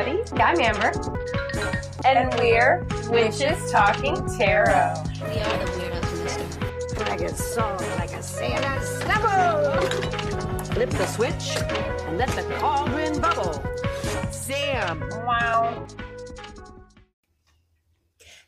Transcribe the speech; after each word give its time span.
Maddie. 0.00 0.22
I'm 0.42 0.58
Amber. 0.58 0.92
And 2.06 2.32
we're 2.40 2.86
Witches 3.10 3.70
Talking 3.70 4.16
Tarot. 4.38 4.94
We 5.20 5.40
are 5.40 5.58
the 5.58 5.70
weirdos 5.72 6.12
in 6.12 6.24
this 6.24 6.90
story. 6.90 7.10
Like 7.10 7.20
a 7.20 7.34
song, 7.34 7.78
like 7.98 8.12
a 8.12 8.22
Santa 8.22 8.82
snubble. 8.82 10.64
Flip 10.72 10.88
the 10.88 11.06
switch 11.06 11.54
and 12.06 12.16
let 12.16 12.30
the 12.30 12.44
cauldron 12.58 13.20
bubble. 13.20 13.62
Sam. 14.30 15.00
Wow. 15.26 15.86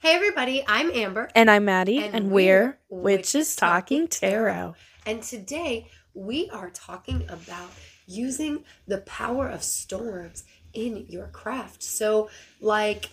Hey, 0.01 0.15
everybody. 0.15 0.65
I'm 0.67 0.91
Amber. 0.91 1.29
And 1.35 1.51
I'm 1.51 1.67
Maddie, 1.67 1.99
And 2.03 2.15
and, 2.15 2.31
we're 2.31 2.79
we're 2.89 3.03
Witches 3.03 3.35
Witches 3.35 3.57
Talking 3.57 4.09
Talking 4.09 4.09
Tarot. 4.09 4.53
Tarot. 4.53 4.75
And 5.05 5.23
today 5.23 5.91
we 6.15 6.49
are 6.49 6.71
talking 6.71 7.27
about 7.29 7.69
using 8.07 8.65
the 8.87 8.99
power 9.03 9.49
of 9.49 9.63
storms 9.63 10.45
in 10.75 11.07
your 11.09 11.29
craft. 11.29 11.83
So, 11.83 12.31
like 12.61 13.11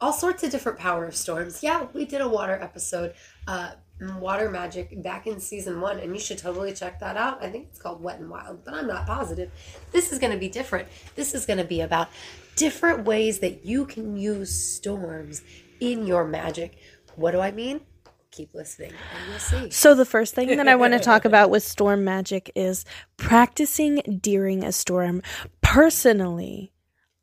all 0.00 0.12
sorts 0.12 0.42
of 0.42 0.50
different 0.50 0.78
power 0.78 1.06
of 1.06 1.16
storms. 1.16 1.62
Yeah, 1.62 1.86
we 1.92 2.04
did 2.04 2.20
a 2.20 2.28
water 2.28 2.58
episode, 2.60 3.14
uh, 3.46 3.72
water 4.18 4.48
magic 4.48 5.02
back 5.02 5.26
in 5.26 5.40
season 5.40 5.80
one, 5.80 5.98
and 5.98 6.14
you 6.14 6.20
should 6.20 6.38
totally 6.38 6.72
check 6.72 7.00
that 7.00 7.16
out. 7.16 7.42
I 7.42 7.50
think 7.50 7.68
it's 7.70 7.80
called 7.80 8.02
Wet 8.02 8.20
and 8.20 8.30
Wild, 8.30 8.64
but 8.64 8.74
I'm 8.74 8.86
not 8.86 9.06
positive. 9.06 9.50
This 9.92 10.12
is 10.12 10.18
going 10.18 10.32
to 10.32 10.38
be 10.38 10.48
different. 10.48 10.88
This 11.16 11.34
is 11.34 11.46
going 11.46 11.58
to 11.58 11.64
be 11.64 11.80
about 11.80 12.08
different 12.54 13.04
ways 13.04 13.40
that 13.40 13.64
you 13.64 13.86
can 13.86 14.16
use 14.16 14.52
storms 14.52 15.42
in 15.80 16.06
your 16.06 16.24
magic. 16.24 16.78
What 17.16 17.32
do 17.32 17.40
I 17.40 17.50
mean? 17.50 17.80
Keep 18.30 18.54
listening 18.54 18.90
and 18.90 19.30
you'll 19.30 19.38
see. 19.38 19.70
So, 19.70 19.94
the 19.94 20.04
first 20.04 20.34
thing 20.34 20.48
that 20.56 20.68
I 20.68 20.76
want 20.76 20.92
to 20.92 21.00
talk 21.00 21.24
about 21.24 21.50
with 21.50 21.62
storm 21.62 22.04
magic 22.04 22.52
is 22.54 22.84
practicing 23.16 24.20
during 24.22 24.62
a 24.62 24.70
storm. 24.70 25.22
Personally, 25.62 26.72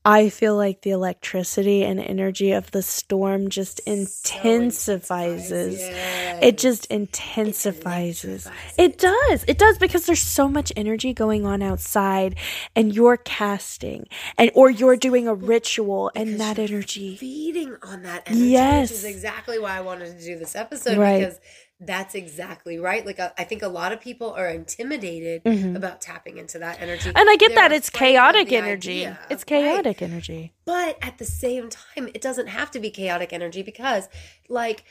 I 0.05 0.29
feel 0.29 0.55
like 0.55 0.81
the 0.81 0.91
electricity 0.91 1.83
and 1.83 1.99
energy 1.99 2.51
of 2.51 2.69
the 2.71 2.83
storm 2.83 3.49
just 3.49 3.79
intensifies. 3.87 5.51
It 5.51 6.57
just 6.57 6.85
intensifies. 6.87 8.23
electrifies 8.23 8.75
It 8.77 8.97
does. 8.99 9.43
It 9.47 9.57
does 9.57 9.77
because 9.79 10.05
there's 10.05 10.21
so 10.21 10.47
much 10.47 10.71
energy 10.75 11.13
going 11.13 11.45
on 11.45 11.61
outside 11.63 12.35
and 12.75 12.93
you're 12.93 13.17
casting 13.17 14.07
and 14.37 14.51
or 14.53 14.69
you're 14.69 14.95
doing 14.97 15.27
a 15.27 15.33
ritual 15.33 16.11
and 16.15 16.39
that 16.39 16.59
energy. 16.59 17.15
feeding 17.17 17.75
on 17.81 18.03
that 18.03 18.23
energy, 18.27 18.43
which 18.43 18.51
Yes. 18.51 18.91
is 18.91 19.03
exactly 19.05 19.57
why 19.59 19.77
I 19.77 19.81
wanted 19.81 20.17
to 20.19 20.23
do 20.23 20.37
this 20.37 20.55
episode 20.55 20.97
Right. 20.97 21.19
because 21.19 21.39
that's 21.79 22.15
exactly 22.15 22.77
right. 22.79 23.05
Like 23.05 23.19
uh, 23.19 23.31
I 23.37 23.43
think 23.43 23.61
a 23.61 23.67
lot 23.67 23.91
of 23.91 23.99
people 23.99 24.31
are 24.31 24.47
intimidated 24.47 25.43
Mhm. 25.43 25.75
about 25.75 25.99
tapping 26.01 26.37
into 26.37 26.57
that 26.59 26.81
energy, 26.81 27.09
And 27.13 27.29
I 27.29 27.35
get 27.35 27.49
They're 27.49 27.55
that 27.57 27.71
it's 27.73 27.89
chaotic 27.89 28.51
energy. 28.51 29.01
idea 29.05 29.19
It's 29.29 29.43
of- 29.43 29.51
right. 29.51 29.63
chaotic 29.63 30.01
energy. 30.01 30.53
But 30.63 30.97
at 31.01 31.17
the 31.17 31.25
same 31.25 31.69
time, 31.69 32.07
it 32.13 32.21
doesn't 32.21 32.47
have 32.47 32.71
to 32.71 32.79
be 32.79 32.89
chaotic 32.91 33.33
energy 33.33 33.61
because, 33.61 34.07
like, 34.47 34.83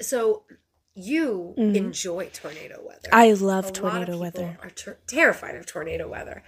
so 0.00 0.44
you 0.94 1.54
Mhm. 1.58 1.74
enjoy 1.76 2.28
tornado 2.34 2.82
weather. 2.86 3.08
I 3.10 3.32
love 3.32 3.40
lot 3.42 3.64
of 3.64 3.72
tornado 3.72 4.18
weather. 4.18 4.58
Are 4.62 4.70
ter- 4.70 4.98
terrified 5.06 5.56
of 5.56 5.64
tornado 5.64 6.06
weather. 6.08 6.42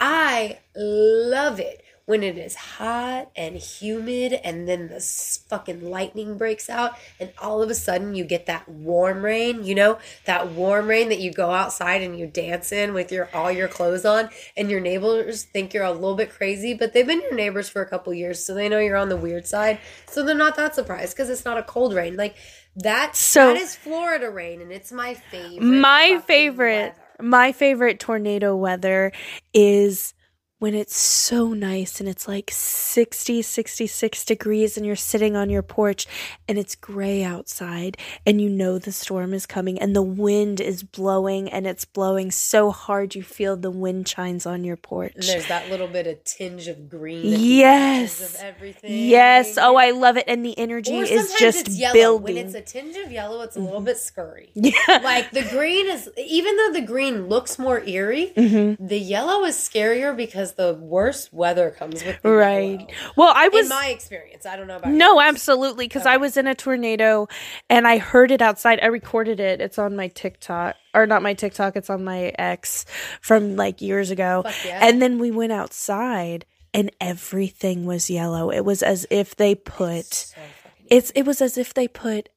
I 0.00 0.58
love 0.74 1.60
it 1.60 1.82
when 2.06 2.22
it 2.22 2.38
is 2.38 2.54
hot 2.54 3.30
and 3.36 3.56
humid, 3.56 4.32
and 4.32 4.66
then 4.66 4.88
the 4.88 5.00
fucking 5.48 5.90
lightning 5.90 6.38
breaks 6.38 6.70
out, 6.70 6.92
and 7.20 7.32
all 7.42 7.62
of 7.62 7.68
a 7.68 7.74
sudden 7.74 8.14
you 8.14 8.24
get 8.24 8.46
that 8.46 8.68
warm 8.68 9.24
rain. 9.24 9.64
You 9.64 9.74
know 9.74 9.98
that 10.24 10.48
warm 10.52 10.88
rain 10.88 11.08
that 11.10 11.18
you 11.18 11.32
go 11.32 11.50
outside 11.50 12.02
and 12.02 12.18
you 12.18 12.26
dance 12.26 12.72
in 12.72 12.94
with 12.94 13.10
your 13.12 13.28
all 13.34 13.50
your 13.50 13.68
clothes 13.68 14.04
on, 14.04 14.30
and 14.56 14.70
your 14.70 14.80
neighbors 14.80 15.42
think 15.42 15.74
you're 15.74 15.84
a 15.84 15.92
little 15.92 16.14
bit 16.14 16.30
crazy, 16.30 16.74
but 16.74 16.92
they've 16.92 17.06
been 17.06 17.20
your 17.22 17.34
neighbors 17.34 17.68
for 17.68 17.82
a 17.82 17.86
couple 17.88 18.14
years, 18.14 18.44
so 18.44 18.54
they 18.54 18.68
know 18.68 18.78
you're 18.78 18.96
on 18.96 19.08
the 19.08 19.16
weird 19.16 19.46
side, 19.46 19.78
so 20.06 20.22
they're 20.22 20.34
not 20.34 20.56
that 20.56 20.74
surprised 20.74 21.14
because 21.16 21.28
it's 21.28 21.44
not 21.44 21.58
a 21.58 21.62
cold 21.62 21.92
rain. 21.92 22.16
Like 22.16 22.36
that. 22.76 23.16
So- 23.16 23.52
that 23.52 23.60
is 23.60 23.74
Florida 23.74 24.30
rain, 24.30 24.60
and 24.60 24.70
it's 24.70 24.92
my 24.92 25.14
favorite. 25.14 25.60
My 25.62 26.22
favorite 26.26 26.94
weather. 26.94 27.28
my 27.28 27.52
favorite 27.52 27.98
tornado 27.98 28.54
weather 28.54 29.10
is 29.52 30.14
when 30.58 30.74
it's 30.74 30.96
so 30.96 31.48
nice 31.52 32.00
and 32.00 32.08
it's 32.08 32.26
like 32.26 32.50
60 32.50 33.42
66 33.42 34.24
degrees 34.24 34.76
and 34.78 34.86
you're 34.86 34.96
sitting 34.96 35.36
on 35.36 35.50
your 35.50 35.62
porch 35.62 36.06
and 36.48 36.56
it's 36.58 36.74
gray 36.74 37.22
outside 37.22 37.98
and 38.24 38.40
you 38.40 38.48
know 38.48 38.78
the 38.78 38.90
storm 38.92 39.34
is 39.34 39.44
coming 39.44 39.78
and 39.78 39.94
the 39.94 40.00
wind 40.02 40.58
is 40.60 40.82
blowing 40.82 41.50
and 41.50 41.66
it's 41.66 41.84
blowing 41.84 42.30
so 42.30 42.70
hard 42.70 43.14
you 43.14 43.22
feel 43.22 43.54
the 43.56 43.70
wind 43.70 44.06
chimes 44.06 44.46
on 44.46 44.64
your 44.64 44.76
porch. 44.76 45.12
And 45.16 45.24
there's 45.24 45.46
that 45.48 45.68
little 45.68 45.88
bit 45.88 46.06
of 46.06 46.24
tinge 46.24 46.68
of 46.68 46.88
green. 46.88 47.20
Yes. 47.24 48.34
Of 48.34 48.40
everything. 48.40 48.90
Yes. 49.08 49.58
Oh, 49.60 49.76
I 49.76 49.90
love 49.90 50.16
it. 50.16 50.24
And 50.26 50.44
the 50.44 50.58
energy 50.58 51.00
Or 51.00 51.04
is 51.04 51.34
just 51.38 51.66
it's 51.68 51.78
yellow. 51.78 51.92
building. 51.94 52.36
When 52.36 52.46
it's 52.46 52.54
a 52.54 52.62
tinge 52.62 52.96
of 52.96 53.12
yellow, 53.12 53.42
it's 53.42 53.56
a 53.56 53.60
little 53.60 53.80
bit 53.82 53.98
scurry. 53.98 54.50
yeah. 54.54 54.72
Like 55.04 55.32
the 55.32 55.42
green 55.42 55.86
is, 55.86 56.08
even 56.16 56.56
though 56.56 56.72
the 56.72 56.80
green 56.86 57.26
looks 57.28 57.58
more 57.58 57.82
eerie, 57.84 58.32
Mhm. 58.36 58.76
the 58.80 58.98
yellow 58.98 59.44
is 59.44 59.56
scarier 59.56 60.16
because 60.16 60.45
the 60.54 60.74
worst 60.74 61.32
weather 61.32 61.70
comes 61.70 62.04
with 62.04 62.18
Right. 62.24 62.80
yellow. 62.80 62.86
Well, 63.16 63.32
I 63.34 63.48
was 63.48 63.64
In 63.64 63.68
my 63.68 63.88
experience, 63.88 64.46
I 64.46 64.56
don't 64.56 64.66
know 64.66 64.76
about 64.76 64.92
No, 64.92 65.14
yours. 65.20 65.28
absolutely. 65.28 65.86
Because 65.86 66.06
I 66.06 66.16
was 66.16 66.36
in 66.36 66.46
a 66.46 66.54
tornado 66.54 67.28
and 67.68 67.86
I 67.86 67.98
heard 67.98 68.30
it 68.30 68.40
outside. 68.42 68.80
I 68.82 68.86
recorded 68.86 69.40
it. 69.40 69.60
It's 69.60 69.78
on 69.78 69.96
my 69.96 70.08
TikTok, 70.08 70.76
or 70.94 71.06
not 71.06 71.22
my 71.22 71.34
TikTok. 71.34 71.76
It's 71.76 71.90
on 71.90 72.04
my 72.04 72.32
ex 72.38 72.84
from 73.20 73.56
like 73.56 73.80
years 73.80 74.10
ago. 74.10 74.44
Yeah. 74.64 74.78
And 74.82 75.00
then 75.02 75.18
we 75.18 75.30
went 75.30 75.52
outside 75.52 76.44
and 76.74 76.90
everything 77.00 77.86
was 77.86 78.10
yellow. 78.10 78.50
It 78.50 78.64
was 78.64 78.82
as 78.82 79.06
if 79.10 79.36
they 79.36 79.54
put 79.54 80.12
So 80.12 80.40
it's. 80.88 81.10
It 81.12 81.22
was 81.24 81.40
as 81.40 81.56
if 81.58 81.74
they 81.74 81.88
put 81.88 82.28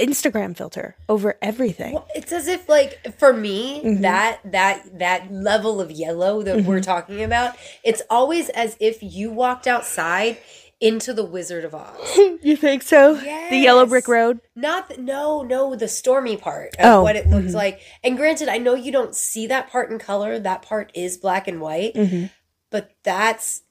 Instagram 0.00 0.56
filter 0.56 0.96
over 1.08 1.36
everything. 1.42 1.94
Well, 1.94 2.08
it's 2.14 2.32
as 2.32 2.48
if 2.48 2.68
like 2.68 3.14
for 3.18 3.32
me 3.32 3.82
Mhm. 3.84 4.00
that 4.02 4.40
that 4.44 4.98
that 4.98 5.32
level 5.32 5.80
of 5.80 5.90
yellow 5.90 6.42
that 6.42 6.64
we're 6.64 6.76
Mm-hmm. 6.76 6.80
talking 6.82 7.22
about, 7.22 7.56
it's 7.82 8.02
always 8.10 8.48
as 8.50 8.76
if 8.80 9.02
you 9.02 9.30
walked 9.30 9.66
outside 9.66 10.38
into 10.80 11.12
the 11.12 11.24
Wizard 11.24 11.64
of 11.64 11.74
Oz. 11.74 12.16
you 12.42 12.56
think 12.56 12.82
so? 12.82 13.14
The 13.14 13.56
yellow 13.56 13.86
brick 13.86 14.08
road. 14.08 14.40
Not 14.56 14.88
the, 14.88 14.96
no, 14.96 15.42
no, 15.42 15.76
the 15.76 15.86
stormy 15.86 16.36
part 16.36 16.74
of 16.78 16.84
Oh, 16.84 17.02
what 17.02 17.14
it 17.14 17.28
looks 17.28 17.52
mhm. 17.52 17.54
like. 17.54 17.80
And 18.02 18.16
granted, 18.16 18.48
I 18.48 18.58
know 18.58 18.74
you 18.74 18.90
don't 18.90 19.14
see 19.14 19.46
that 19.46 19.70
part 19.70 19.90
in 19.90 19.98
color. 20.00 20.40
That 20.40 20.62
part 20.62 20.90
is 20.94 21.16
black 21.16 21.46
and 21.46 21.60
white, 21.60 21.94
Mhm. 21.94 22.30
but 22.70 22.90
that's 23.04 23.62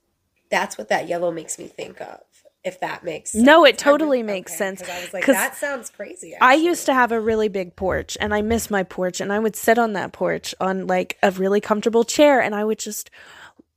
that's 0.50 0.78
what 0.78 0.90
that 0.90 1.08
yellow 1.08 1.32
makes 1.32 1.58
me 1.58 1.66
think 1.68 2.02
of. 2.02 2.20
If 2.64 2.80
that 2.82 3.04
makes 3.04 3.34
No, 3.34 3.66
it 3.66 3.80
sense. 3.80 3.82
I 3.82 3.92
totally 3.92 4.22
makes 4.24 4.56
sense. 4.56 4.82
'cause 4.82 4.90
I 4.90 5.02
was 5.02 5.14
like, 5.14 5.24
'Cause 5.24 5.36
that 5.36 5.56
sounds 5.56 5.90
crazy. 5.90 6.36
I 6.40 6.54
used 6.54 6.86
to 6.86 6.94
have 6.94 7.12
a 7.12 7.20
really 7.20 7.48
big 7.48 7.76
porch 7.76 8.18
and 8.22 8.34
I 8.36 8.42
miss 8.42 8.70
my 8.70 8.84
porch 8.84 9.20
and 9.20 9.34
I 9.34 9.40
would 9.40 9.56
sit 9.56 9.80
on 9.80 9.94
that 9.94 10.12
porch 10.12 10.54
on 10.62 10.86
like 10.86 11.18
a 11.24 11.32
really 11.32 11.60
comfortable 11.60 12.04
chair 12.04 12.40
and 12.40 12.54
I 12.54 12.64
would 12.64 12.78
just 12.78 13.10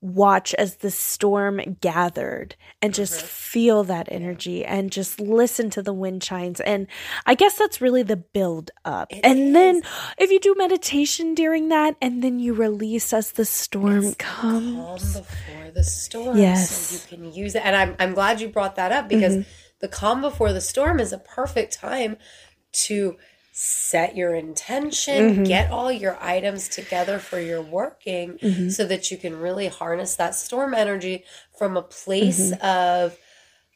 watch 0.05 0.53
as 0.55 0.77
the 0.77 0.91
storm 0.91 1.79
gathered 1.81 2.55
and 2.83 2.93
just 2.93 3.21
Mhm. 3.23 3.27
feel 3.27 3.85
that 3.85 4.07
energy 4.13 4.63
and 4.63 4.93
just 4.93 5.19
listen 5.19 5.71
to 5.71 5.83
the 5.83 5.95
wind 5.95 6.21
chimes 6.21 6.61
and 6.61 6.87
I 7.25 7.35
guess 7.35 7.57
that's 7.57 7.81
really 7.81 8.03
the 8.03 8.17
build 8.19 8.71
up. 8.85 9.11
It 9.11 9.21
and 9.25 9.57
then 9.57 9.81
if 10.19 10.31
you 10.31 10.39
do 10.41 10.55
meditation 10.59 11.35
during 11.35 11.71
that 11.71 11.97
and 12.03 12.23
then 12.23 12.39
you 12.39 12.53
release 12.53 13.15
as 13.15 13.33
the 13.33 13.47
storm 13.47 13.99
It's 14.05 14.11
the 14.11 14.17
calm 14.17 14.77
comes. 14.77 15.17
before 15.17 15.71
the 15.75 15.85
storm. 15.85 16.37
Yes. 16.37 16.71
So 16.71 16.95
you 16.97 17.01
can 17.09 17.33
use 17.33 17.55
it. 17.55 17.63
And 17.65 17.75
I'm, 17.75 17.97
I'm 17.99 18.13
glad 18.13 18.43
you 18.43 18.49
brought 18.49 18.77
that 18.77 18.93
up 18.93 19.09
because 19.09 19.33
Mm-hmm. 19.37 19.49
the 19.81 19.89
calm 19.89 20.21
before 20.21 20.53
the 20.53 20.61
storm 20.61 21.01
is 21.01 21.15
a 21.15 21.19
perfect 21.19 21.73
time 21.73 22.19
to 22.85 23.17
set 23.57 24.17
your 24.17 24.35
intention, 24.35 25.37
Mhm. 25.45 25.47
get 25.47 25.71
all 25.71 25.93
your 25.93 26.19
items 26.21 26.69
together 26.69 27.21
for 27.21 27.39
your 27.39 27.63
working 27.63 28.37
Mhm. 28.43 28.73
so 28.73 28.85
that 28.85 29.13
you 29.13 29.17
can 29.17 29.39
really 29.39 29.69
harness 29.69 30.17
that 30.17 30.35
storm 30.35 30.75
energy 30.75 31.25
from 31.57 31.77
a 31.77 31.83
place 31.83 32.51
Mm-hmm. 32.51 32.67
of 32.67 33.17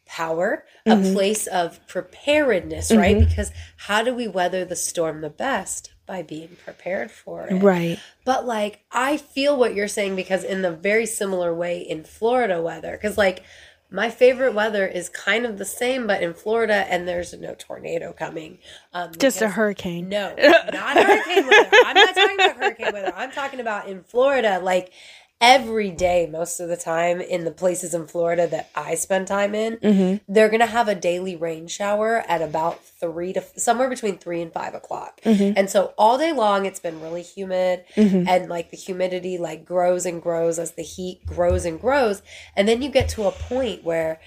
power, 0.05 0.65
a 0.85 0.91
Mhm. 0.97 1.13
place 1.13 1.47
of 1.47 1.79
preparedness, 1.87 2.91
right? 2.91 3.19
Mhm. 3.19 3.29
Because 3.29 3.53
how 3.77 4.03
do 4.03 4.13
we 4.13 4.27
weather 4.27 4.65
the 4.65 4.75
storm 4.75 5.21
the 5.21 5.31
best? 5.31 5.93
By 6.07 6.23
being 6.23 6.57
prepared 6.65 7.13
for 7.13 7.47
it. 7.47 7.55
Right. 7.63 8.01
But 8.25 8.47
like, 8.47 8.81
I 8.91 9.17
feel 9.19 9.57
what 9.57 9.75
you're 9.75 9.87
saying 9.87 10.17
because 10.17 10.43
in 10.43 10.63
the 10.63 10.73
very 10.73 11.07
similar 11.07 11.55
way 11.55 11.79
in 11.79 12.03
Florida 12.03 12.61
weather, 12.61 12.93
because 12.93 13.17
like 13.17 13.45
my 13.91 14.11
favorite 14.11 14.53
weather 14.55 14.87
is 14.87 15.09
kind 15.09 15.47
of 15.47 15.57
the 15.59 15.65
same, 15.65 16.07
but 16.07 16.23
in 16.23 16.35
Florida, 16.35 16.87
and 16.91 17.09
there's 17.09 17.33
no 17.33 17.55
tornado 17.55 18.13
coming. 18.13 18.59
Um, 18.93 19.13
Just 19.19 19.41
a 19.41 19.49
hurricane. 19.49 20.09
No, 20.09 20.35
not 20.73 20.97
hurricane 20.97 21.47
weather. 21.47 21.71
I'm 21.87 21.95
not 21.95 22.15
talking 22.15 22.35
about 22.37 22.57
hurricane 22.57 22.93
weather. 22.93 23.13
I'm 23.17 23.31
talking 23.31 23.61
about 23.61 23.89
in 23.89 24.03
Florida, 24.03 24.61
like 24.63 24.93
every 25.41 25.91
day, 25.91 26.29
most 26.31 26.59
of 26.61 26.69
the 26.69 26.77
time, 26.77 27.21
in 27.21 27.45
the 27.45 27.51
places 27.51 27.95
in 27.95 28.07
Florida 28.07 28.47
that 28.49 28.71
I 28.75 28.95
spend 28.97 29.27
time 29.29 29.55
in, 29.55 29.77
Mm-hmm. 29.77 30.33
they're 30.33 30.49
going 30.49 30.61
to 30.61 30.67
have 30.67 30.89
a 30.89 30.95
daily 30.95 31.37
rain 31.37 31.69
shower 31.69 32.25
at 32.29 32.43
about 32.43 32.85
three 32.85 33.33
to 33.33 33.45
somewhere 33.57 33.89
between 33.89 34.19
three 34.19 34.43
and 34.43 34.53
five 34.53 34.75
o'clock. 34.75 35.21
Mhm. 35.23 35.55
And 35.57 35.71
so 35.71 35.93
all 35.97 36.19
day 36.19 36.33
long, 36.33 36.67
it's 36.67 36.81
been 36.81 37.01
really 37.01 37.23
humid 37.23 37.85
Mhm. 37.97 38.27
and 38.29 38.49
like 38.49 38.71
the 38.71 38.77
humidity 38.77 39.39
like 39.39 39.65
grows 39.65 40.05
and 40.07 40.21
grows 40.21 40.59
as 40.59 40.73
the 40.73 40.83
heat 40.83 41.25
grows 41.25 41.65
and 41.65 41.81
grows. 41.81 42.23
And 42.57 42.67
then 42.67 42.83
you 42.83 42.89
get 42.91 43.09
to 43.11 43.25
a 43.27 43.31
point 43.33 43.85
where, 43.85 44.21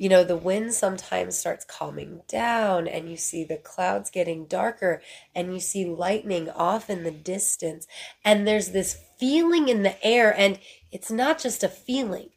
you 0.00 0.08
know, 0.08 0.24
the 0.24 0.36
wind 0.38 0.74
sometimes 0.74 1.38
starts 1.38 1.66
calming 1.66 2.22
down 2.26 2.88
and 2.88 3.10
you 3.10 3.18
see 3.18 3.44
the 3.44 3.58
clouds 3.58 4.10
getting 4.10 4.46
darker 4.46 5.02
and 5.36 5.54
you 5.54 5.60
see 5.60 5.84
lightning 5.84 6.50
off 6.50 6.90
in 6.90 7.04
the 7.04 7.12
distance. 7.12 7.86
And 8.24 8.48
there's 8.48 8.70
this 8.70 8.98
feeling 9.20 9.68
in 9.68 9.84
the 9.84 10.02
air. 10.04 10.34
And 10.36 10.58
it's 10.90 11.12
not 11.12 11.38
just 11.38 11.62
a 11.64 11.68
feeling. 11.68 12.30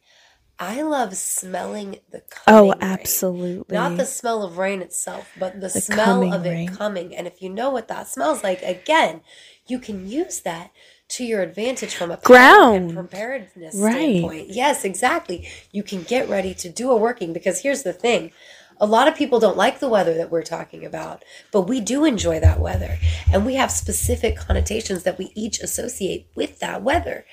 I 0.58 0.82
love 0.82 1.16
smelling 1.16 2.00
the 2.12 2.22
oh, 2.48 2.70
coming 2.70 2.70
Oh, 2.70 2.74
rain. 2.80 2.82
absolutely. 2.82 3.74
Not 3.74 3.96
the 3.96 4.06
smell 4.06 4.42
of 4.44 4.58
rain 4.58 4.82
itself, 4.82 5.32
but 5.38 5.54
the, 5.60 5.68
The 5.68 5.80
smell 5.80 6.22
of 6.34 6.46
it 6.46 6.50
rain. 6.50 6.68
coming. 6.68 7.16
And 7.16 7.26
if 7.26 7.42
you 7.42 7.50
know 7.50 7.70
what 7.70 7.88
that 7.88 8.08
smells 8.08 8.44
like, 8.44 8.62
again, 8.62 9.22
you 9.66 9.78
can 9.80 10.08
use 10.08 10.40
that 10.42 10.70
to 11.10 11.24
your 11.24 11.42
advantage 11.42 11.94
from 11.94 12.10
a 12.10 12.16
Ground. 12.18 12.90
and 12.90 12.94
preparedness 12.94 13.74
Right. 13.76 13.92
standpoint. 14.18 14.48
Yes, 14.50 14.84
exactly. 14.84 15.48
You 15.70 15.82
can 15.82 16.02
get 16.02 16.28
ready 16.28 16.54
to 16.54 16.68
do 16.68 16.90
a 16.90 16.96
working 16.96 17.32
because 17.32 17.60
here's 17.60 17.82
the 17.82 17.92
thing. 17.92 18.32
A 18.80 18.86
lot 18.86 19.06
of 19.06 19.14
people 19.14 19.38
don't 19.38 19.56
like 19.56 19.78
the 19.78 19.88
weather 19.88 20.14
that 20.14 20.32
we're 20.32 20.42
talking 20.42 20.84
about, 20.84 21.24
but 21.52 21.62
we 21.62 21.80
do 21.80 22.04
enjoy 22.04 22.40
that 22.40 22.58
weather. 22.58 22.98
And 23.32 23.46
we 23.46 23.54
have 23.54 23.70
specific 23.70 24.36
connotations 24.36 25.04
that 25.04 25.16
we 25.16 25.30
each 25.36 25.60
associate 25.60 26.26
with 26.34 26.58
that 26.58 26.82
weather. 26.82 27.24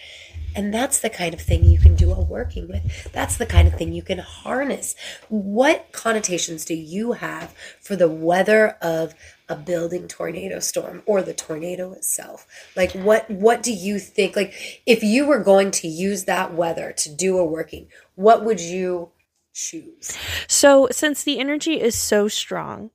And 0.53 0.71
that's 0.73 0.99
the 0.99 1.09
kind 1.09 1.33
of 1.33 1.41
thing 1.41 1.63
you 1.65 1.79
can 1.79 1.95
do 1.95 2.11
a 2.11 2.21
working 2.21 2.67
with. 2.67 3.09
That's 3.11 3.37
the 3.37 3.45
kind 3.47 3.67
of 3.67 3.73
thing 3.75 3.93
you 3.93 4.03
can 4.03 4.19
harness. 4.19 4.95
What 5.29 5.91
connotations 5.93 6.63
do 6.65 6.75
you 6.75 7.13
have 7.13 7.55
for 7.79 7.95
the 7.95 8.09
weather 8.09 8.77
of 8.81 9.15
a 9.51 9.55
building 9.55 10.01
mm-hmm. 10.01 10.07
tornado 10.07 10.59
storm 10.59 11.03
or 11.05 11.21
the 11.21 11.33
tornado 11.33 11.91
itself? 11.91 12.47
Like 12.75 12.91
what 12.93 13.29
what 13.29 13.61
do 13.61 13.73
you 13.73 13.99
think 13.99 14.35
like 14.35 14.81
if 14.85 15.03
you 15.03 15.25
were 15.25 15.43
going 15.43 15.71
to 15.71 15.87
use 15.87 16.25
that 16.25 16.53
weather 16.53 16.93
to 16.93 17.13
do 17.13 17.37
a 17.37 17.45
working, 17.45 17.87
what 18.15 18.45
would 18.45 18.59
you 18.59 19.11
choose? 19.53 20.17
So, 20.47 20.87
since 20.91 21.23
the 21.23 21.39
energy 21.39 21.81
is 21.81 21.95
so 21.95 22.27
strong, 22.27 22.91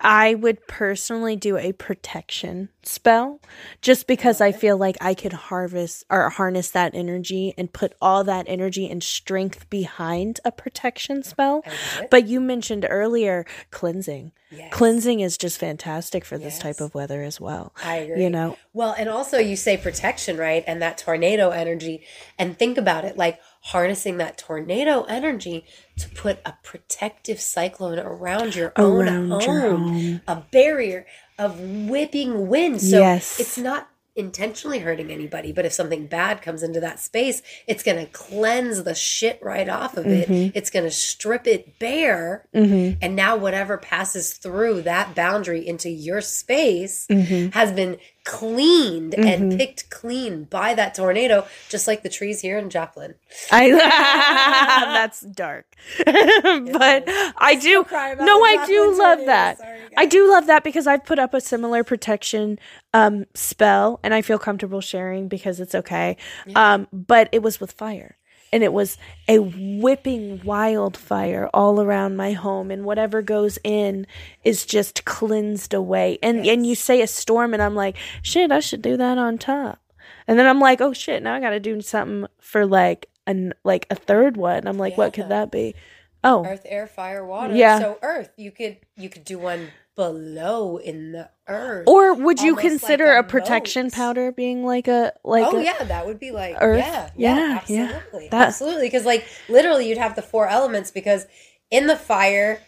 I 0.00 0.34
would 0.34 0.66
personally 0.66 1.36
do 1.36 1.56
a 1.56 1.72
protection 1.72 2.70
spell 2.82 3.40
just 3.82 4.06
because 4.06 4.40
I 4.40 4.52
feel 4.52 4.76
like 4.76 4.96
I 5.00 5.14
could 5.14 5.32
harvest 5.32 6.04
or 6.08 6.28
harness 6.30 6.70
that 6.70 6.94
energy 6.94 7.52
and 7.58 7.72
put 7.72 7.94
all 8.00 8.24
that 8.24 8.46
energy 8.48 8.88
and 8.88 9.02
strength 9.02 9.68
behind 9.68 10.40
a 10.44 10.52
protection 10.52 11.22
spell. 11.22 11.62
I 11.66 11.70
love 11.70 12.04
it. 12.04 12.10
But 12.10 12.26
you 12.26 12.40
mentioned 12.40 12.86
earlier 12.88 13.44
cleansing. 13.70 14.32
Yes. 14.50 14.72
Cleansing 14.72 15.20
is 15.20 15.38
just 15.38 15.58
fantastic 15.58 16.24
for 16.24 16.36
this 16.36 16.58
type 16.58 16.80
of 16.80 16.92
weather 16.92 17.22
as 17.22 17.40
well. 17.40 17.72
I 17.84 17.96
agree. 17.96 18.24
You 18.24 18.30
know, 18.30 18.56
Well, 18.72 18.94
and 18.98 19.08
also 19.08 19.38
you 19.38 19.54
say 19.54 19.76
protection, 19.76 20.36
right? 20.36 20.64
And 20.66 20.82
that 20.82 20.98
tornado 20.98 21.50
energy. 21.50 22.02
And 22.36 22.58
think 22.58 22.76
about 22.76 23.04
it 23.04 23.16
like 23.16 23.38
harnessing 23.62 24.16
that 24.18 24.38
tornado 24.38 25.02
energy 25.04 25.64
to 25.98 26.08
put 26.10 26.38
a 26.46 26.54
protective 26.62 27.40
cyclone 27.40 27.98
around 27.98 28.54
your 28.54 28.72
own 28.76 29.06
home, 29.06 29.40
your 29.40 29.70
home. 29.76 30.20
a 30.26 30.36
barrier 30.50 31.06
of 31.38 31.60
whipping 31.60 32.48
wind. 32.48 32.80
So 32.80 32.98
Yes. 33.00 33.38
it's 33.38 33.58
not 33.58 33.88
intentionally 34.16 34.80
hurting 34.80 35.10
anybody, 35.10 35.52
but 35.52 35.64
if 35.64 35.72
something 35.72 36.06
bad 36.06 36.42
comes 36.42 36.62
into 36.62 36.80
that 36.80 36.98
space, 36.98 37.42
it's 37.66 37.82
going 37.82 37.96
to 37.96 38.10
cleanse 38.12 38.82
the 38.82 38.94
shit 38.94 39.38
right 39.40 39.68
off 39.68 39.96
of 39.96 40.06
it. 40.06 40.28
It's 40.54 40.68
going 40.68 40.84
to 40.84 40.90
strip 40.90 41.46
it 41.46 41.78
bare. 41.78 42.44
Mhm. 42.54 42.98
And 43.00 43.14
now 43.14 43.36
whatever 43.36 43.78
passes 43.78 44.32
through 44.34 44.82
that 44.82 45.14
boundary 45.14 45.66
into 45.66 45.88
your 45.88 46.20
space 46.20 47.06
Mhm. 47.08 47.54
has 47.54 47.72
been 47.72 47.98
cleaned 48.24 49.12
Mm-hmm. 49.12 49.26
and 49.26 49.58
picked 49.58 49.90
clean 49.90 50.44
by 50.44 50.74
that 50.74 50.94
tornado, 50.94 51.46
just 51.68 51.86
like 51.86 52.02
the 52.02 52.08
trees 52.08 52.40
here 52.40 52.58
in 52.58 52.70
Joplin. 52.70 53.14
I 53.50 53.70
that's 53.70 55.20
dark, 55.22 55.66
but 56.04 57.04
I 57.36 57.58
do. 57.60 57.84
cry 57.84 58.10
about 58.10 58.24
No, 58.24 58.42
I 58.44 58.64
do 58.66 58.88
love 58.98 59.18
tornado. 59.18 59.26
that. 59.26 59.58
Sorry, 59.58 59.80
I 59.96 60.06
do 60.06 60.28
love 60.30 60.46
that 60.46 60.64
because 60.64 60.86
I've 60.86 61.04
put 61.04 61.18
up 61.18 61.34
a 61.34 61.40
similar 61.40 61.82
protection 61.84 62.58
um, 62.94 63.26
spell, 63.34 64.00
and 64.02 64.14
I 64.14 64.22
feel 64.22 64.38
comfortable 64.38 64.80
sharing 64.80 65.28
because 65.28 65.60
it's 65.60 65.74
okay. 65.74 66.16
Um, 66.54 66.86
but 66.92 67.28
it 67.32 67.42
was 67.42 67.60
with 67.60 67.72
fire, 67.72 68.16
and 68.52 68.62
it 68.62 68.72
was 68.72 68.98
a 69.28 69.38
whipping 69.38 70.42
wildfire 70.44 71.48
all 71.54 71.80
around 71.80 72.16
my 72.16 72.32
home, 72.32 72.70
and 72.70 72.84
whatever 72.84 73.22
goes 73.22 73.58
in 73.64 74.06
is 74.44 74.66
just 74.66 75.04
cleansed 75.04 75.74
away. 75.74 76.18
And 76.22 76.46
and 76.46 76.66
you 76.66 76.74
say 76.74 77.00
a 77.02 77.06
storm, 77.06 77.54
and 77.54 77.62
I'm 77.62 77.74
like, 77.74 77.96
shit, 78.22 78.50
I 78.50 78.60
should 78.60 78.82
do 78.82 78.96
that 78.96 79.18
on 79.18 79.38
top. 79.38 79.80
And 80.26 80.38
then 80.38 80.46
I'm 80.46 80.60
like, 80.60 80.80
oh 80.80 80.92
shit, 80.92 81.22
now 81.22 81.34
I 81.34 81.40
got 81.40 81.50
to 81.50 81.60
do 81.60 81.80
something 81.80 82.28
for 82.40 82.66
like 82.66 83.08
an 83.26 83.54
like 83.64 83.86
a 83.90 83.94
third 83.94 84.36
one. 84.36 84.66
I'm 84.66 84.78
like, 84.78 84.96
what 84.96 85.12
could 85.12 85.28
that 85.28 85.50
be? 85.50 85.74
Oh, 86.22 86.44
Earth, 86.44 86.66
air, 86.66 86.86
fire, 86.86 87.24
water. 87.24 87.54
Yeah. 87.54 87.78
So 87.78 87.98
earth, 88.02 88.30
you 88.36 88.50
could 88.50 88.78
you 88.96 89.08
could 89.08 89.24
do 89.24 89.38
one 89.38 89.68
below 89.96 90.76
in 90.76 91.12
the 91.12 91.30
earth. 91.50 91.88
Or 91.88 92.14
would 92.14 92.40
you 92.40 92.50
Almost 92.50 92.64
like 92.64 92.70
consider 92.70 93.12
a 93.12 93.20
a, 93.20 93.22
protection 93.22 93.86
moat. 93.86 93.92
powder 93.92 94.32
being 94.32 94.64
like 94.64 94.88
a 94.88 95.12
like 95.24 95.46
oh 95.46 95.58
a, 95.58 95.62
yeah, 95.64 95.84
that 95.84 96.06
would 96.06 96.18
be 96.18 96.30
like 96.30 96.56
Earth? 96.60 96.78
yeah, 96.78 97.10
yeah, 97.16 97.36
Yeah, 97.36 97.60
yeah. 97.68 97.82
absolutely, 97.84 98.28
That- 98.30 98.48
absolutely. 98.48 98.86
Because 98.86 99.04
like 99.04 99.26
literally, 99.48 99.88
you'd 99.88 99.98
have 99.98 100.16
the 100.16 100.22
four 100.22 100.48
elements 100.48 100.90
because 100.90 101.26
in 101.70 101.86
the 101.86 101.96
fire 101.96 102.60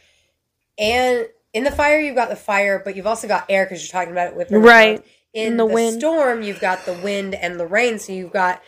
and 0.78 1.26
in 1.52 1.64
the 1.64 1.70
fire 1.70 2.00
you've 2.00 2.16
got 2.16 2.28
the 2.30 2.36
fire, 2.36 2.80
but 2.84 2.96
you've 2.96 3.06
also 3.06 3.28
got 3.28 3.46
air 3.48 3.64
because 3.64 3.82
you're 3.82 3.92
talking 3.92 4.12
about 4.12 4.28
it 4.28 4.36
with 4.36 4.50
Right. 4.50 5.04
In 5.34 5.52
And 5.52 5.60
the, 5.60 5.66
the 5.66 5.74
wind. 5.74 6.00
storm, 6.00 6.42
you've 6.42 6.60
got 6.60 6.84
the 6.84 6.92
wind 6.92 7.34
and 7.34 7.58
the 7.58 7.66
rain, 7.66 7.98
so 7.98 8.12
you've 8.12 8.32
got 8.32 8.62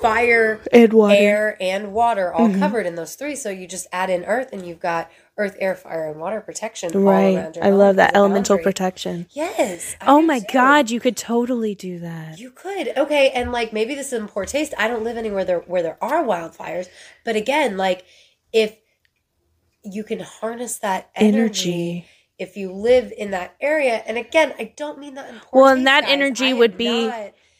fire, 0.00 0.60
and 0.72 0.92
water? 0.92 1.14
air, 1.14 1.56
and 1.60 1.92
water 1.92 2.32
all 2.32 2.48
Mhm. 2.48 2.58
covered 2.58 2.86
in 2.86 2.94
those 2.94 3.14
three. 3.16 3.36
So 3.36 3.50
you 3.50 3.66
just 3.66 3.86
add 3.92 4.08
in 4.10 4.24
earth, 4.24 4.48
and 4.52 4.66
you've 4.66 4.80
got 4.80 5.10
earth, 5.38 5.56
air, 5.60 5.74
fire, 5.74 6.10
and 6.10 6.18
water 6.20 6.40
protection. 6.40 6.94
all 6.94 7.02
Right. 7.02 7.36
around 7.36 7.56
your 7.56 7.64
I 7.64 7.70
love 7.70 7.96
that 7.96 8.14
elemental 8.16 8.56
boundary. 8.56 8.64
protection. 8.72 9.26
Yes. 9.32 9.94
I 10.00 10.06
Oh 10.06 10.22
my 10.22 10.38
too. 10.40 10.46
god, 10.52 10.90
you 10.90 10.98
could 11.00 11.16
totally 11.16 11.74
do 11.74 11.98
that. 11.98 12.38
You 12.38 12.50
could. 12.50 12.96
Okay, 12.96 13.30
and 13.30 13.52
like 13.52 13.72
maybe 13.72 13.94
this 13.94 14.08
is 14.08 14.12
in 14.14 14.28
poor 14.28 14.46
taste. 14.46 14.72
I 14.78 14.88
don't 14.88 15.04
live 15.04 15.16
anywhere 15.16 15.44
there 15.44 15.58
where 15.60 15.82
there 15.82 15.98
are 16.02 16.24
wildfires, 16.24 16.88
but 17.24 17.36
again, 17.36 17.76
like 17.76 18.04
if 18.52 18.76
you 19.84 20.02
can 20.04 20.20
harness 20.20 20.78
that 20.78 21.10
energy, 21.14 21.38
Energy. 21.70 22.06
if 22.38 22.56
you 22.56 22.72
live 22.72 23.12
in 23.16 23.30
that 23.32 23.54
area, 23.60 24.02
and 24.06 24.16
again, 24.18 24.54
I 24.58 24.72
don't 24.76 24.98
mean 24.98 25.14
that 25.14 25.28
in 25.28 25.38
poor 25.40 25.62
Well, 25.62 25.72
and 25.74 25.86
that 25.86 26.02
guys. 26.04 26.12
energy 26.12 26.48
I 26.50 26.52
would 26.54 26.76
be 26.78 27.10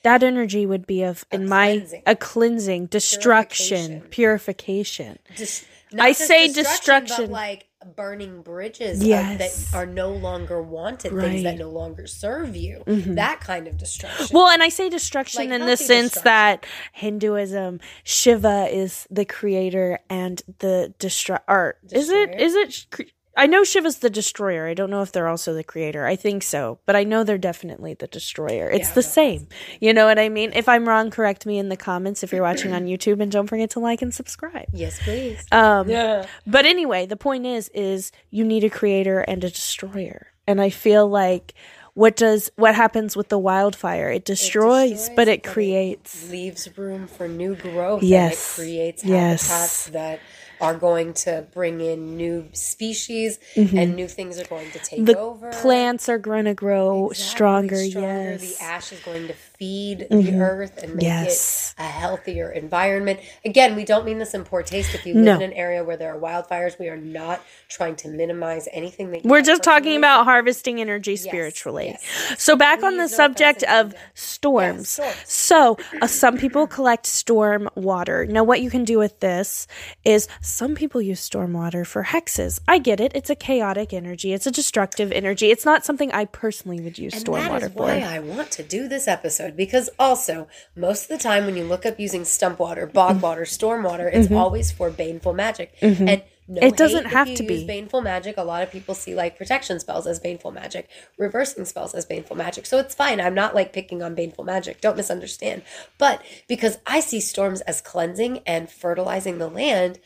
That 0.03 0.23
energy 0.23 0.65
would 0.67 0.87
be 0.87 1.03
of 1.03 1.25
A 1.31 1.35
in 1.35 1.49
my 1.49 1.73
cleansing. 1.79 2.03
a 2.07 2.17
cleansing, 2.17 2.87
destruction, 2.87 4.03
Purification. 4.09 4.11
purification. 4.11 5.19
dis- 5.37 5.65
I 5.99 6.13
say 6.13 6.49
but 6.49 6.55
destruction. 6.57 7.31
like 7.31 7.66
burning 7.95 8.43
bridges 8.43 9.03
Yes. 9.05 9.71
that 9.71 9.77
are 9.77 9.87
no 9.87 10.11
longer 10.11 10.61
wanted, 10.63 11.13
things 11.13 11.43
that 11.45 11.59
no 11.59 11.71
longer 11.71 12.07
serve 12.07 12.57
you. 12.57 12.83
Mhm. 12.87 13.15
That 13.17 13.41
kind 13.41 13.69
of 13.69 13.77
destruction. 13.77 14.29
Well, 14.33 14.49
and 14.49 14.63
I 14.63 14.69
say 14.69 14.89
destruction 14.89 15.51
Like 15.51 15.61
in 15.61 15.67
the 15.67 15.77
sense 15.77 16.21
that 16.23 16.67
Hinduism, 16.93 17.81
Shiva 18.05 18.69
is 18.71 19.07
the 19.11 19.25
creator 19.25 19.99
and 20.11 20.43
the 20.59 20.95
destru 20.99 21.39
or 21.47 21.77
is 21.93 22.09
it 22.11 22.33
Destroyer? 22.33 22.39
is 22.47 22.55
it 22.55 23.13
I 23.37 23.47
know 23.47 23.65
Shiva's 23.65 23.99
the 23.99 24.09
destroyer. 24.11 24.67
I 24.67 24.75
don't 24.75 24.91
know 24.91 25.03
if 25.03 25.13
they're 25.13 25.29
also 25.29 25.53
the 25.53 25.63
creator. 25.65 26.07
I 26.07 26.17
think 26.17 26.43
so, 26.43 26.79
but 26.87 26.97
I 26.97 27.05
know 27.05 27.23
they're 27.23 27.37
definitely 27.39 27.95
the 27.95 28.07
destroyer. 28.07 28.71
It's 28.71 28.89
Yeah, 28.89 28.95
the 28.95 29.03
no, 29.03 29.09
same. 29.09 29.49
You 29.81 29.93
know 29.93 30.07
what 30.07 30.19
I 30.19 30.29
mean? 30.29 30.53
If 30.55 30.69
I'm 30.69 30.89
wrong, 30.89 31.11
correct 31.11 31.45
me 31.47 31.59
in 31.59 31.69
the 31.69 31.77
comments 31.77 32.23
if 32.23 32.33
you're 32.33 32.43
watching 32.43 32.73
on 32.73 32.87
YouTube 32.87 33.21
and 33.21 33.31
don't 33.31 33.47
forget 33.47 33.71
to 33.71 33.81
like 33.81 34.01
and 34.03 34.15
subscribe. 34.15 34.67
yes, 34.73 34.99
please. 35.03 35.45
Um 35.53 35.89
yeah. 35.89 36.27
but 36.47 36.65
anyway, 36.67 37.07
the 37.07 37.17
point 37.17 37.45
is 37.47 37.69
is 37.75 38.11
you 38.31 38.45
need 38.45 38.65
a 38.65 38.71
creator 38.71 39.21
and 39.21 39.45
a 39.45 39.51
destroyer. 39.51 40.29
And 40.47 40.61
I 40.61 40.71
feel 40.71 41.07
like 41.09 41.53
what 41.95 42.15
does 42.17 42.51
what 42.57 42.75
happens 42.75 43.17
with 43.17 43.29
the 43.31 43.39
wildfire? 43.39 44.11
It 44.11 44.25
destroys, 44.25 44.91
destroys, 44.91 45.09
but 45.17 45.29
it 45.29 45.43
but 45.43 45.49
it 45.49 45.53
creates. 45.53 46.31
leaves 46.31 46.69
room 46.79 47.07
for 47.07 47.27
new 47.27 47.55
growth. 47.57 48.03
Yes. 48.03 48.59
And 48.59 48.69
it 48.69 48.71
creates 48.71 49.05
Yes. 49.05 49.49
habitats 49.49 49.87
that 49.89 50.21
are 50.61 50.75
going 50.75 51.13
to 51.15 51.47
bring 51.53 51.81
in 51.81 52.17
new 52.17 52.49
species 52.53 53.39
and 53.57 53.97
new 53.97 54.09
things 54.09 54.39
are 54.41 54.45
going 54.47 54.71
to 54.71 54.79
take 54.79 55.01
Mm-hmm. 55.01 55.05
the 55.05 55.19
over. 55.19 55.51
plants 55.51 56.09
are 56.09 56.19
going 56.19 56.45
to 56.47 56.55
grow 56.55 57.11
Exactly, 57.11 57.25
stronger, 57.25 57.77
The 57.77 57.89
yes 57.89 58.59
Mm-hmm. 58.61 58.65
ash 58.65 58.93
is 58.93 59.01
going 59.01 59.29
to 59.29 59.35
feed 59.59 60.07
the 60.11 60.35
earth 60.41 60.83
and 60.83 60.95
make 60.95 61.03
Yes. 61.05 61.75
it 61.79 61.83
a 61.83 61.87
healthier 61.87 62.51
environment. 62.51 63.21
Again, 63.45 63.77
we 63.77 63.85
don't 63.85 64.05
mean 64.05 64.19
this 64.19 64.35
in 64.35 64.45
poor 64.45 64.63
taste. 64.63 64.95
If 64.95 65.07
you 65.07 65.15
live 65.15 65.25
No. 65.25 65.35
in 65.37 65.43
an 65.43 65.53
area 65.53 65.85
where 65.85 65.97
there 65.97 66.15
are 66.15 66.19
wildfires, 66.19 66.79
we 66.79 66.89
are 66.89 66.97
not 66.97 67.41
trying 67.69 67.97
to 67.97 68.09
minimize 68.09 68.69
anything 68.73 69.11
that 69.11 69.25
you 69.25 69.31
We're 69.31 69.43
just 69.43 69.63
talking 69.63 69.97
about 69.97 70.25
harvesting 70.25 70.81
energy 70.81 71.17
spiritually. 71.17 71.97
yes, 72.01 72.41
So 72.43 72.57
back 72.57 72.83
on 72.83 72.97
the 72.97 73.05
Please 73.05 73.19
no 73.19 73.25
offense 73.25 73.37
subject 73.37 73.63
of 73.65 73.95
storms. 74.15 74.89
storms. 74.89 75.17
So 75.27 75.77
uh, 76.01 76.07
some 76.07 76.39
people 76.39 76.67
collect 76.67 77.07
storm 77.07 77.69
water. 77.75 78.27
Now 78.27 78.43
what 78.45 78.61
you 78.61 78.71
can 78.71 78.85
do 78.85 78.99
with 78.99 79.21
this 79.21 79.67
is 80.05 80.29
some 80.41 80.75
people 80.75 81.01
use 81.03 81.21
storm 81.21 81.53
water 81.53 81.85
for 81.85 82.05
hexes. 82.05 82.59
I 82.67 82.79
get 82.79 83.01
it. 83.01 83.13
It's 83.15 83.31
a 83.31 83.35
chaotic 83.37 83.93
energy. 83.93 84.33
It's 84.33 84.47
a 84.47 84.51
destructive 84.51 85.13
energy. 85.13 85.51
It's 85.51 85.65
not 85.65 85.85
something 85.85 86.11
I 86.13 86.25
personally 86.25 86.81
would 86.81 86.99
use 86.99 87.13
And 87.13 87.21
storm 87.21 87.49
water 87.49 87.69
for. 87.69 87.83
why 87.85 88.01
I 88.01 88.19
want 88.19 88.51
to 88.53 88.63
do 88.63 88.89
this 88.89 89.07
episode 89.07 89.46
because 89.55 89.91
also 89.99 90.49
most 90.75 91.03
of 91.05 91.09
the 91.09 91.23
time 91.23 91.45
when 91.45 91.57
you 91.57 91.65
look 91.65 91.85
up 91.85 92.01
using 92.01 92.25
stump 92.25 92.59
water, 92.59 92.87
bog 92.87 93.21
water, 93.21 93.45
storm 93.45 93.83
water, 93.83 94.09
it's 94.09 94.33
always 94.33 94.73
for 94.73 94.91
baneful 94.91 95.35
magic. 95.35 95.75
And 95.83 96.23
no 96.49 96.61
Mm-hmm. 96.61 96.69
It 96.69 96.77
doesn't 96.77 97.07
have 97.07 97.35
to 97.35 97.43
be. 97.43 97.67
baneful 97.67 98.01
magic. 98.01 98.37
A 98.37 98.43
lot 98.43 98.63
of 98.63 98.71
people 98.71 98.95
see 98.95 99.15
like 99.15 99.37
protection 99.37 99.81
spells 99.81 100.07
as 100.07 100.21
baneful 100.21 100.53
magic, 100.53 100.89
reversing 101.19 101.65
spells 101.65 101.93
as 101.93 102.05
baneful 102.05 102.37
magic. 102.37 102.67
So 102.67 102.79
it's 102.79 102.95
fine. 102.95 103.21
I'm 103.21 103.35
not 103.35 103.55
like 103.55 103.73
picking 103.73 104.03
on 104.03 104.15
baneful 104.15 104.45
magic. 104.45 104.81
Don't 104.81 104.97
misunderstand. 104.97 105.63
But 105.99 106.23
because 106.47 106.79
I 106.87 107.01
see 107.01 107.21
storms 107.21 107.63
as 107.63 107.81
cleansing 107.81 108.41
and 108.47 108.71
fertilizing 108.71 109.39
the 109.39 109.49
land, 109.49 109.99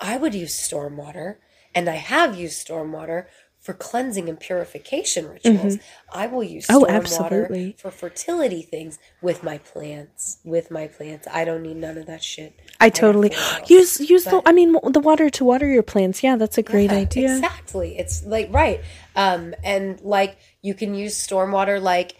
I 0.00 0.16
would 0.16 0.34
use 0.34 0.54
storm 0.54 0.96
water, 0.96 1.40
and 1.74 1.88
I 1.88 1.96
have 1.96 2.38
used 2.38 2.58
storm 2.58 2.92
water 2.92 3.28
for 3.66 3.74
cleansing 3.74 4.28
and 4.28 4.38
purification 4.38 5.28
rituals. 5.28 5.78
I 6.12 6.28
will 6.28 6.44
use 6.44 6.66
Oh, 6.70 6.84
storm 6.84 6.92
water 6.92 6.96
absolutely. 6.96 7.74
for 7.76 7.90
fertility 7.90 8.62
things 8.62 9.00
with 9.20 9.42
my 9.42 9.58
plants. 9.58 10.38
With 10.44 10.70
my 10.70 10.86
plants, 10.86 11.26
I 11.32 11.44
don't 11.44 11.62
need 11.62 11.78
none 11.78 11.98
of 11.98 12.06
that 12.06 12.22
shit. 12.22 12.54
I 12.80 12.90
got 12.90 12.94
totally 12.94 13.32
use 13.66 13.98
use 14.08 14.22
the 14.24 14.40
I 14.46 14.52
mean 14.52 14.76
the 14.84 15.00
water 15.00 15.28
to 15.30 15.44
water 15.44 15.66
your 15.66 15.82
plants. 15.82 16.22
Yeah, 16.22 16.36
that's 16.36 16.58
a 16.58 16.62
great 16.62 16.92
Yeah, 16.92 16.98
idea. 16.98 17.32
Exactly. 17.38 17.98
It's 17.98 18.24
like 18.24 18.48
right. 18.52 18.80
Um, 19.16 19.52
and 19.64 20.00
like 20.00 20.38
you 20.62 20.72
can 20.72 20.94
use 20.94 21.16
stormwater 21.16 21.82
like 21.82 22.14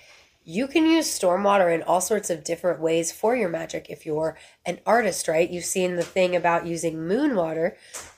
you 0.44 0.66
can 0.66 0.84
use 0.86 1.06
stormwater 1.06 1.72
in 1.72 1.82
all 1.84 2.00
sorts 2.00 2.28
of 2.28 2.42
different 2.42 2.80
ways 2.80 3.12
for 3.12 3.36
your 3.36 3.48
magic 3.48 3.86
if 3.88 4.04
you're 4.04 4.36
an 4.64 4.80
artist, 4.84 5.28
right? 5.28 5.48
You've 5.48 5.64
seen 5.64 5.94
the 5.94 6.02
thing 6.02 6.34
about 6.34 6.66
using 6.66 7.06
moon 7.06 7.36
water. 7.36 7.76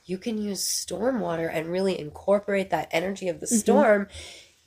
You 0.08 0.18
can 0.18 0.38
use 0.38 0.62
stormwater 0.62 1.50
and 1.52 1.68
really 1.68 1.98
incorporate 1.98 2.70
that 2.70 2.88
energy 2.90 3.28
of 3.28 3.40
the 3.40 3.46
Mm-hmm. 3.46 4.08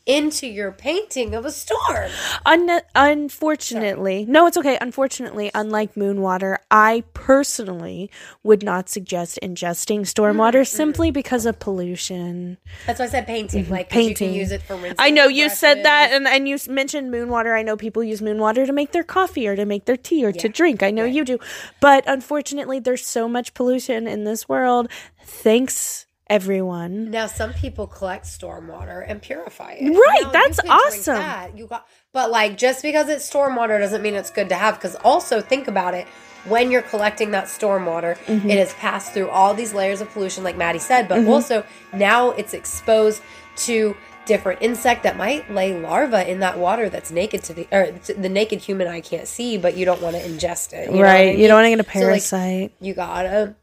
Storm 0.06 0.18
into 0.22 0.48
your 0.48 0.72
painting 0.72 1.36
of 1.36 1.46
a 1.46 1.52
storm. 1.52 2.10
Un- 2.46 2.82
unfortunately, 2.96 4.26
no, 4.28 4.48
it's 4.48 4.58
okay. 4.58 4.78
Unfortunately, 4.82 5.52
unlike 5.54 5.96
moon 5.96 6.22
water, 6.22 6.60
I 6.70 7.04
personally 7.14 8.10
would 8.44 8.64
not 8.64 8.90
suggest 8.90 9.40
ingesting 9.42 10.02
stormwater 10.02 10.62
mm-hmm. 10.62 10.76
simply 10.76 11.12
because 11.12 11.46
of 11.46 11.60
pollution. 11.60 12.58
That's 12.86 13.00
why 13.00 13.06
I 13.06 13.10
said 13.10 13.28
painting. 13.28 13.64
Mm-hmm. 13.64 13.72
Like 13.72 13.90
'cause 13.90 13.98
you 13.98 14.08
Painting. 14.10 14.30
can 14.30 14.40
use 14.40 14.52
it 14.52 14.62
for 14.64 14.76
rinsing. 14.76 14.96
I 15.00 15.10
know 15.10 15.28
you 15.28 15.50
said 15.50 15.84
that, 15.84 16.12
and, 16.12 16.28
and 16.28 16.48
you 16.48 16.58
mentioned 16.70 17.12
moon 17.12 17.30
water. 17.30 17.56
I 17.56 17.64
know 17.64 17.78
people 17.78 18.04
use 18.04 18.22
moon 18.22 18.40
water 18.40 18.66
to 18.66 18.74
make 18.74 18.92
their 18.92 19.04
coffee 19.04 19.48
or 19.48 19.56
to 19.56 19.66
make 19.66 19.86
their 19.86 19.98
tea 19.98 20.26
or 20.26 20.32
to 20.32 20.50
drink. 20.50 20.84
I 20.84 20.92
know 20.92 21.06
you 21.06 21.24
do. 21.26 21.38
But 21.80 22.04
unfortunately, 22.08 22.80
there's 22.80 23.06
so 23.06 23.28
much 23.28 23.54
pollution 23.54 24.08
in 24.08 24.24
this 24.24 24.48
world. 24.50 24.90
Thanks, 25.24 26.06
everyone. 26.32 27.12
Now, 27.12 27.28
some 27.28 27.54
people 27.54 27.86
collect 27.88 28.26
stormwater 28.26 29.06
and 29.08 29.22
purify 29.22 29.74
it. 29.80 29.90
Right, 29.90 30.24
Now, 30.24 30.32
that's 30.32 30.60
awesome. 30.68 31.16
that. 31.16 31.58
You 31.58 31.68
got, 31.68 31.86
but 32.14 32.32
like 32.32 32.58
just 32.58 32.82
because 32.82 33.10
it's 33.10 33.30
stormwater 33.30 33.78
doesn't 33.80 34.02
mean 34.02 34.16
it's 34.16 34.32
good 34.32 34.50
to 34.50 34.56
have. 34.56 34.76
Because 34.76 34.96
also 35.04 35.42
think 35.42 35.68
about 35.68 35.94
it, 35.94 36.08
when 36.48 36.72
you're 36.72 36.82
collecting 36.82 37.32
that 37.32 37.46
stormwater, 37.46 38.18
Mm-hmm. 38.26 38.50
it 38.50 38.58
has 38.58 38.74
passed 38.76 39.14
through 39.14 39.30
all 39.30 39.54
these 39.54 39.74
layers 39.74 40.02
of 40.02 40.10
pollution, 40.10 40.44
like 40.44 40.58
Maddie 40.58 40.80
said. 40.80 41.08
But 41.08 41.28
also 41.28 41.64
now 41.94 42.32
it's 42.32 42.54
exposed 42.54 43.22
to 43.58 43.96
different 44.26 44.62
insect 44.62 45.04
that 45.04 45.18
might 45.18 45.50
lay 45.52 45.78
larvae 45.80 46.30
in 46.30 46.40
that 46.40 46.58
water 46.58 46.90
that's 46.90 47.12
naked 47.12 47.44
to 47.44 47.54
the 47.54 47.68
or 47.72 47.92
the 48.14 48.30
naked 48.30 48.60
human 48.60 48.88
eye 48.88 49.02
can't 49.02 49.28
see, 49.28 49.58
but 49.58 49.76
you 49.76 49.84
don't 49.86 50.02
want 50.02 50.16
to 50.16 50.22
ingest 50.22 50.74
it. 50.74 50.90
you 50.92 50.98
know 50.98 51.02
I 51.02 51.14
right. 51.14 51.38
You 51.38 51.48
don't 51.48 51.58
want 51.58 51.66
to 51.66 51.70
get 51.72 51.80
a 51.80 51.84
So, 51.84 52.00
like, 52.00 52.08
parasite. 52.08 52.72
you 52.80 52.94
gotta 52.94 53.56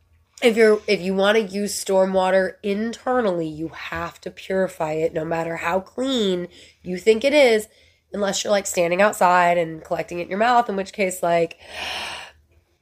if 0.43 0.57
you're 0.57 0.81
if 0.87 1.01
you 1.01 1.15
want 1.15 1.37
to 1.37 1.43
use 1.43 1.85
stormwater 1.85 2.55
internally 2.63 3.49
you 3.49 3.69
have 3.69 4.21
to 4.21 4.31
purify 4.31 4.93
it 4.93 5.13
no 5.13 5.25
matter 5.25 5.57
how 5.57 5.81
clean 5.81 6.49
you 6.83 6.97
think 6.99 7.25
it 7.25 7.33
is 7.33 7.69
unless 8.13 8.45
you're 8.45 8.51
like 8.51 8.67
standing 8.67 9.03
outside 9.03 9.59
and 9.59 9.85
collecting 9.85 10.19
it 10.19 10.23
in 10.23 10.29
your 10.31 10.39
mouth 10.39 10.69
in 10.69 10.77
which 10.77 10.93
case 10.93 11.23
like 11.23 11.59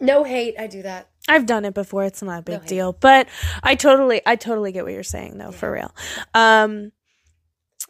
no 0.00 0.24
hate 0.24 0.54
i 0.58 0.66
do 0.66 0.82
that 0.82 1.08
I've 1.28 1.46
done 1.46 1.64
it 1.64 1.74
before. 1.74 2.04
It's 2.04 2.22
not 2.22 2.38
a 2.38 2.42
big 2.42 2.60
hate. 2.60 2.68
deal, 2.68 2.92
but 2.92 3.28
I 3.62 3.74
totally, 3.74 4.22
I 4.24 4.36
totally 4.36 4.70
get 4.70 4.84
what 4.84 4.92
you're 4.92 5.02
saying, 5.02 5.38
though, 5.38 5.50
for 5.50 5.72
real. 5.72 5.92
Um, 6.34 6.92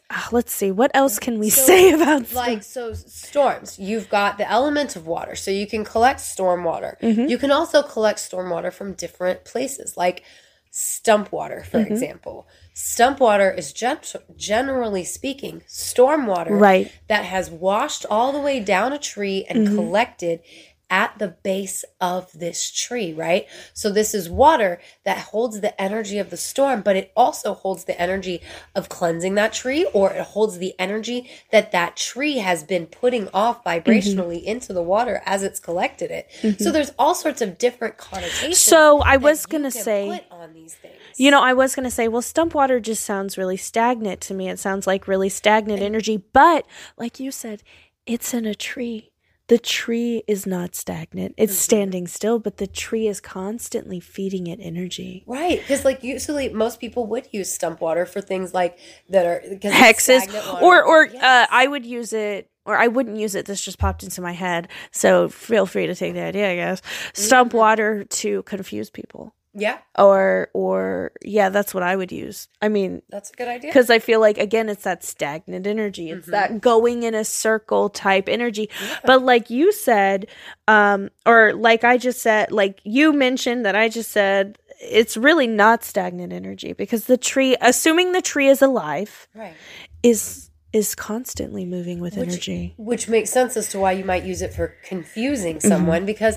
ah, 0.09 0.29
let's 0.31 0.53
see, 0.53 0.71
what 0.71 0.91
else 0.93 1.19
can 1.19 1.39
we 1.39 1.49
So, 1.49 1.61
say 1.61 1.91
about 1.91 2.31
like 2.33 2.63
so 2.63 2.93
storms. 2.93 3.77
You've 3.79 4.09
got 4.09 4.37
the 4.37 4.49
element 4.49 4.95
of 4.95 5.05
water. 5.07 5.35
So 5.35 5.51
you 5.51 5.67
can 5.67 5.83
collect 5.83 6.19
storm 6.21 6.63
water 6.63 6.97
Mm-hmm. 7.01 7.27
you 7.27 7.37
can 7.37 7.51
also 7.51 7.81
collect 7.83 8.19
storm 8.19 8.49
water 8.49 8.71
from 8.71 8.93
different 8.93 9.43
places 9.45 9.95
like 9.97 10.23
stump 10.71 11.31
water 11.31 11.63
for 11.63 11.79
Mm-hmm. 11.79 11.91
example. 11.93 12.47
Stump 12.73 13.19
water 13.19 13.49
is 13.51 13.73
gen- 13.73 13.99
generally 14.35 15.03
speaking 15.03 15.63
storm 15.67 16.27
water 16.27 16.55
Right. 16.55 16.91
that 17.07 17.25
has 17.25 17.49
washed 17.49 18.05
all 18.09 18.31
the 18.31 18.39
way 18.39 18.59
down 18.59 18.93
a 18.93 18.99
tree 18.99 19.45
and 19.49 19.67
collected 19.67 20.41
at 20.89 21.17
the 21.19 21.27
base 21.27 21.83
of 21.99 22.31
this 22.33 22.71
tree, 22.71 23.13
right? 23.13 23.47
So 23.73 23.91
this 23.91 24.13
is 24.13 24.29
water 24.29 24.79
that 25.03 25.17
holds 25.17 25.61
the 25.61 25.79
energy 25.81 26.17
of 26.17 26.29
the 26.29 26.37
storm, 26.37 26.81
but 26.81 26.95
it 26.95 27.11
also 27.15 27.53
holds 27.53 27.85
the 27.85 27.99
energy 27.99 28.41
of 28.75 28.89
cleansing 28.89 29.35
that 29.35 29.53
tree 29.53 29.85
or 29.93 30.13
it 30.13 30.21
holds 30.21 30.57
the 30.57 30.73
energy 30.79 31.29
that 31.51 31.71
that 31.71 31.97
tree 31.97 32.37
has 32.37 32.63
been 32.63 32.85
putting 32.85 33.27
off 33.33 33.63
mm-hmm. 33.63 33.89
vibrationally 33.89 34.43
into 34.43 34.73
the 34.73 34.83
water 34.83 35.21
as 35.25 35.43
it's 35.43 35.59
collected 35.59 36.11
it. 36.11 36.27
So 36.41 36.47
mm-hmm. 36.47 36.71
there's 36.71 36.91
all 36.97 37.15
sorts 37.15 37.41
of 37.41 37.57
different 37.57 37.97
connotations. 37.97 38.57
So 38.57 39.01
I 39.01 39.17
was 39.17 39.45
gonna 39.45 39.71
say- 39.71 40.25
on 40.31 40.53
these 40.53 40.75
things. 40.75 40.93
You 41.17 41.31
know, 41.31 41.41
I 41.41 41.53
was 41.53 41.75
going 41.75 41.83
to 41.83 41.91
say, 41.91 42.07
well, 42.07 42.21
stump 42.21 42.53
water 42.53 42.79
just 42.79 43.03
sounds 43.03 43.39
really 43.39 43.57
stagnant 43.57 44.21
to 44.21 44.35
me. 44.35 44.49
It 44.49 44.59
sounds 44.59 44.85
like 44.85 45.07
really 45.07 45.29
stagnant 45.29 45.81
energy. 45.81 46.21
But 46.31 46.65
like 46.95 47.19
you 47.19 47.31
said, 47.31 47.63
it's 48.05 48.35
in 48.35 48.45
a 48.45 48.53
tree. 48.53 49.11
The 49.47 49.57
tree 49.57 50.23
is 50.27 50.45
not 50.45 50.75
stagnant. 50.75 51.33
It's 51.37 51.53
Mm-hmm. 51.53 51.57
standing 51.59 52.07
still, 52.07 52.37
but 52.37 52.57
the 52.57 52.67
tree 52.67 53.07
is 53.07 53.21
constantly 53.21 53.99
feeding 54.01 54.47
it 54.47 54.59
energy. 54.61 55.23
Right, 55.25 55.59
because 55.59 55.85
like 55.85 56.03
usually 56.03 56.49
most 56.49 56.79
people 56.81 57.05
would 57.07 57.29
use 57.31 57.51
stump 57.53 57.79
water 57.79 58.05
for 58.05 58.19
things 58.19 58.53
like 58.53 58.77
that 59.09 59.25
are 59.25 59.41
Hexes, 59.61 60.61
or 60.61 60.83
or 60.83 61.07
uh, 61.21 61.45
I 61.49 61.65
would 61.65 61.85
use 61.85 62.11
it, 62.11 62.49
or 62.65 62.75
I 62.77 62.87
wouldn't 62.87 63.17
use 63.17 63.35
it. 63.35 63.45
This 63.45 63.63
just 63.63 63.79
popped 63.79 64.03
into 64.03 64.21
my 64.21 64.33
head, 64.33 64.67
so 64.91 65.29
feel 65.29 65.65
free 65.65 65.87
to 65.87 65.95
take 65.95 66.13
the 66.13 66.23
idea. 66.23 66.51
I 66.51 66.55
guess 66.55 66.81
stump 67.13 67.49
Mm-hmm. 67.51 67.57
water 67.57 68.03
to 68.03 68.43
confuse 68.43 68.89
people, 68.89 69.33
yeah, 69.57 69.79
or 69.97 70.49
or 70.53 71.11
yeah, 71.23 71.49
that's 71.49 71.73
what 71.73 71.83
I 71.83 71.95
would 71.95 72.11
use. 72.11 72.47
I 72.61 72.69
mean, 72.69 73.01
that's 73.09 73.31
a 73.31 73.33
good 73.33 73.47
idea. 73.47 73.69
because 73.71 73.89
I 73.89 73.99
feel 73.99 74.19
like 74.19 74.37
again 74.37 74.69
it's 74.69 74.83
that 74.83 75.03
stagnant 75.03 75.65
energy. 75.67 76.11
It's 76.11 76.27
Mm-hmm. 76.27 76.31
that 76.31 76.61
going 76.61 77.03
in 77.03 77.15
a 77.15 77.25
circle 77.25 77.89
type 77.89 78.29
energy. 78.29 78.69
But 79.03 79.23
like 79.23 79.49
you 79.49 79.71
said, 79.73 80.27
um, 80.67 81.09
or 81.25 81.53
like 81.53 81.83
I 81.83 81.97
just 81.97 82.21
said, 82.21 82.51
like 82.51 82.79
you 82.83 83.11
mentioned 83.13 83.65
that 83.65 83.75
I 83.75 83.89
just 83.89 84.11
said, 84.11 84.57
it's 84.79 85.17
really 85.17 85.47
not 85.47 85.83
stagnant 85.83 86.31
energy 86.31 86.73
because 86.73 87.05
the 87.05 87.17
tree, 87.17 87.57
assuming 87.61 88.11
the 88.11 88.21
tree 88.21 88.47
is 88.47 88.61
alive, 88.61 89.27
right, 89.33 89.55
is 90.03 90.51
is 90.73 90.93
constantly 90.93 91.65
moving 91.65 91.99
with 91.99 92.15
Which- 92.17 92.29
energy. 92.29 92.75
which 92.77 93.07
makes 93.09 93.29
sense 93.31 93.57
as 93.57 93.69
to 93.69 93.79
why 93.79 93.93
you 93.93 94.05
might 94.05 94.23
use 94.23 94.41
it 94.43 94.53
for 94.53 94.75
confusing 94.83 95.57
Mm-hmm. 95.57 95.67
someone 95.67 96.05
because 96.05 96.35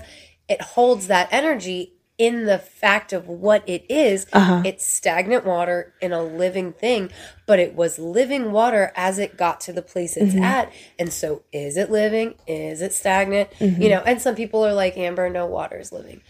it 0.48 0.62
holds 0.62 1.08
that 1.08 1.28
energy 1.32 1.94
in 2.20 2.44
the 2.44 2.58
fact 2.58 3.12
of 3.14 3.26
what 3.26 3.66
it 3.66 3.82
is. 3.88 4.26
Uh-huh. 4.32 4.62
It's 4.64 4.86
stagnant 4.86 5.46
water 5.46 5.94
in 6.02 6.12
a 6.12 6.22
living 6.22 6.72
thing, 6.74 7.10
but 7.46 7.58
it 7.58 7.74
was 7.74 7.98
living 7.98 8.52
water 8.52 8.92
as 8.94 9.18
it 9.18 9.38
got 9.38 9.58
to 9.62 9.72
the 9.72 9.80
place 9.82 10.16
it's 10.18 10.34
Mm-hmm. 10.34 10.44
at. 10.44 10.72
And 10.98 11.10
so, 11.12 11.42
is 11.50 11.78
it 11.78 11.90
living? 11.90 12.34
Is 12.46 12.82
it 12.82 12.92
stagnant? 12.92 13.50
Mm-hmm. 13.58 13.80
You 13.82 13.88
know, 13.88 14.00
and 14.04 14.20
some 14.20 14.34
people 14.34 14.64
are 14.66 14.74
like, 14.74 14.98
Amber, 14.98 15.30
no 15.30 15.46
water 15.46 15.78
is 15.78 15.92
living. 15.92 16.20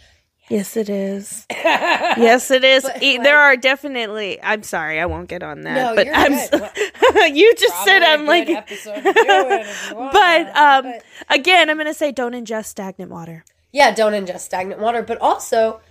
Yes, 0.49 0.75
it 0.75 0.89
is. 0.89 1.45
yes, 1.51 2.51
it 2.51 2.63
is. 2.63 2.83
But, 2.83 3.01
E- 3.03 3.17
like- 3.17 3.23
there 3.23 3.39
are 3.39 3.55
definitely. 3.55 4.41
I'm 4.41 4.63
sorry, 4.63 4.99
I 4.99 5.05
won't 5.05 5.29
get 5.29 5.43
on 5.43 5.61
that. 5.61 5.75
No, 5.75 5.95
but 5.95 6.05
you're 6.05 6.15
I'm. 6.15 6.33
you 7.35 7.53
just 7.55 7.83
said 7.85 8.01
I'm 8.01 8.25
like. 8.25 8.47
but 8.85 9.65
but 10.13 10.57
um 10.57 10.93
again 11.29 11.69
i'm 11.69 11.77
gonna 11.77 11.93
say 11.93 12.11
don't 12.11 12.33
ingest 12.33 12.65
stagnant 12.65 13.11
water 13.11 13.43
yeah, 13.71 13.91
don't 13.93 14.13
ingest 14.13 14.41
stagnant 14.41 14.81
water, 14.81 15.01
but 15.01 15.17
also 15.19 15.81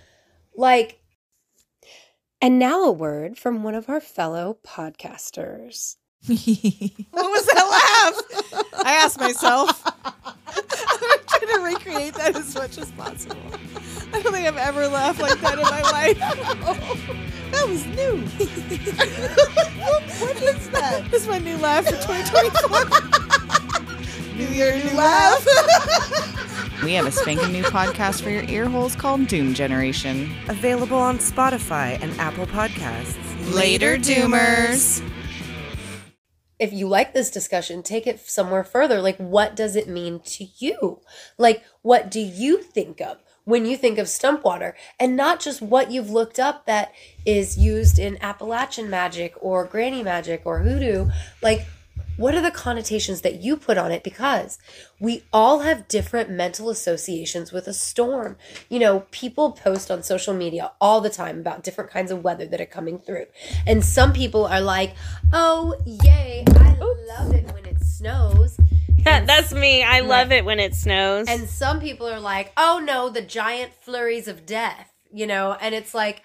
like 0.55 0.99
And 2.41 2.59
now 2.59 2.83
a 2.83 2.91
word 2.91 3.37
from 3.37 3.63
one 3.63 3.75
of 3.75 3.89
our 3.89 4.01
fellow 4.01 4.57
podcasters. 4.65 5.95
What 7.11 7.29
was 7.29 7.45
that 7.47 7.67
laugh? 7.69 8.21
I 8.85 8.93
asked 8.93 9.19
myself. 9.19 9.81
I'm 10.47 11.19
trying 11.27 11.47
to 11.47 11.59
recreate 11.63 12.13
that 12.15 12.35
as 12.35 12.53
much 12.55 12.77
as 12.77 12.91
possible. 12.91 13.37
I 14.13 14.21
don't 14.21 14.33
think 14.33 14.47
I've 14.47 14.57
ever 14.57 14.87
laughed 14.87 15.19
like 15.19 15.39
that 15.41 15.57
in 15.57 15.63
my 15.63 15.81
life. 15.81 16.17
that 17.51 17.67
was 17.67 17.85
new. 17.87 18.17
what 20.19 20.41
is 20.41 20.69
that? 20.69 21.09
This 21.09 21.23
is 21.23 21.27
my 21.27 21.39
new 21.39 21.57
laugh 21.57 21.85
for 21.85 21.91
2024. 21.91 22.85
new 24.35 24.47
year, 24.47 24.75
new 24.75 24.91
laugh. 24.97 25.47
We 26.83 26.93
have 26.93 27.05
a 27.05 27.11
spanking 27.11 27.51
new 27.51 27.63
podcast 27.63 28.23
for 28.23 28.31
your 28.31 28.43
ear 28.45 28.67
holes 28.67 28.95
called 28.95 29.27
Doom 29.27 29.53
Generation. 29.53 30.31
Available 30.47 30.97
on 30.97 31.19
Spotify 31.19 32.01
and 32.01 32.11
Apple 32.19 32.47
Podcasts. 32.47 33.15
Later, 33.53 33.97
Doomers. 33.97 35.07
if 36.57 36.73
you 36.73 36.87
like 36.87 37.13
this 37.13 37.29
discussion, 37.29 37.83
take 37.83 38.07
it 38.07 38.19
somewhere 38.19 38.63
further. 38.63 38.99
Like, 38.99 39.17
what 39.17 39.55
does 39.55 39.75
it 39.75 39.87
mean 39.87 40.21
to 40.21 40.47
you? 40.57 41.01
Like, 41.37 41.63
what 41.83 42.09
do 42.09 42.19
you 42.19 42.63
think 42.63 42.99
of 42.99 43.19
when 43.43 43.67
you 43.67 43.77
think 43.77 43.99
of 43.99 44.09
stump 44.09 44.43
water? 44.43 44.75
And 44.99 45.15
not 45.15 45.39
just 45.39 45.61
what 45.61 45.91
you've 45.91 46.09
looked 46.09 46.39
up 46.39 46.65
that 46.65 46.93
is 47.27 47.59
used 47.59 47.99
in 47.99 48.17
Appalachian 48.23 48.89
magic 48.89 49.35
or 49.39 49.65
granny 49.65 50.01
magic 50.01 50.41
or 50.45 50.59
hoodoo. 50.63 51.11
Like, 51.43 51.67
what 52.17 52.35
are 52.35 52.41
the 52.41 52.51
connotations 52.51 53.21
that 53.21 53.41
you 53.41 53.57
put 53.57 53.77
on 53.77 53.91
it? 53.91 54.03
Because 54.03 54.59
we 54.99 55.23
all 55.33 55.59
have 55.59 55.87
different 55.87 56.29
mental 56.29 56.69
associations 56.69 57.51
with 57.51 57.67
a 57.67 57.73
storm. 57.73 58.37
You 58.69 58.79
know, 58.79 58.99
people 59.11 59.51
post 59.53 59.89
on 59.89 60.03
social 60.03 60.33
media 60.33 60.71
all 60.79 61.01
the 61.01 61.09
time 61.09 61.39
about 61.39 61.63
different 61.63 61.89
kinds 61.89 62.11
of 62.11 62.23
weather 62.23 62.45
that 62.45 62.61
are 62.61 62.65
coming 62.65 62.99
through. 62.99 63.25
And 63.65 63.83
some 63.83 64.13
people 64.13 64.45
are 64.45 64.61
like, 64.61 64.93
oh, 65.33 65.75
yay, 65.85 66.43
I 66.47 66.77
love 67.17 67.33
it 67.33 67.51
when 67.53 67.65
it 67.65 67.81
snows. 67.83 68.57
Yeah, 69.03 69.25
that's 69.25 69.51
me. 69.51 69.81
I 69.81 70.01
love 70.01 70.29
Right. 70.29 70.37
it 70.37 70.45
when 70.45 70.59
it 70.59 70.75
snows. 70.75 71.27
And 71.27 71.49
some 71.49 71.79
people 71.79 72.07
are 72.07 72.19
like, 72.19 72.51
oh 72.55 72.79
no, 72.85 73.09
the 73.09 73.23
giant 73.23 73.73
flurries 73.73 74.27
of 74.27 74.45
death, 74.45 74.93
you 75.11 75.25
know? 75.25 75.57
And 75.59 75.73
it's 75.73 75.95
like, 75.95 76.21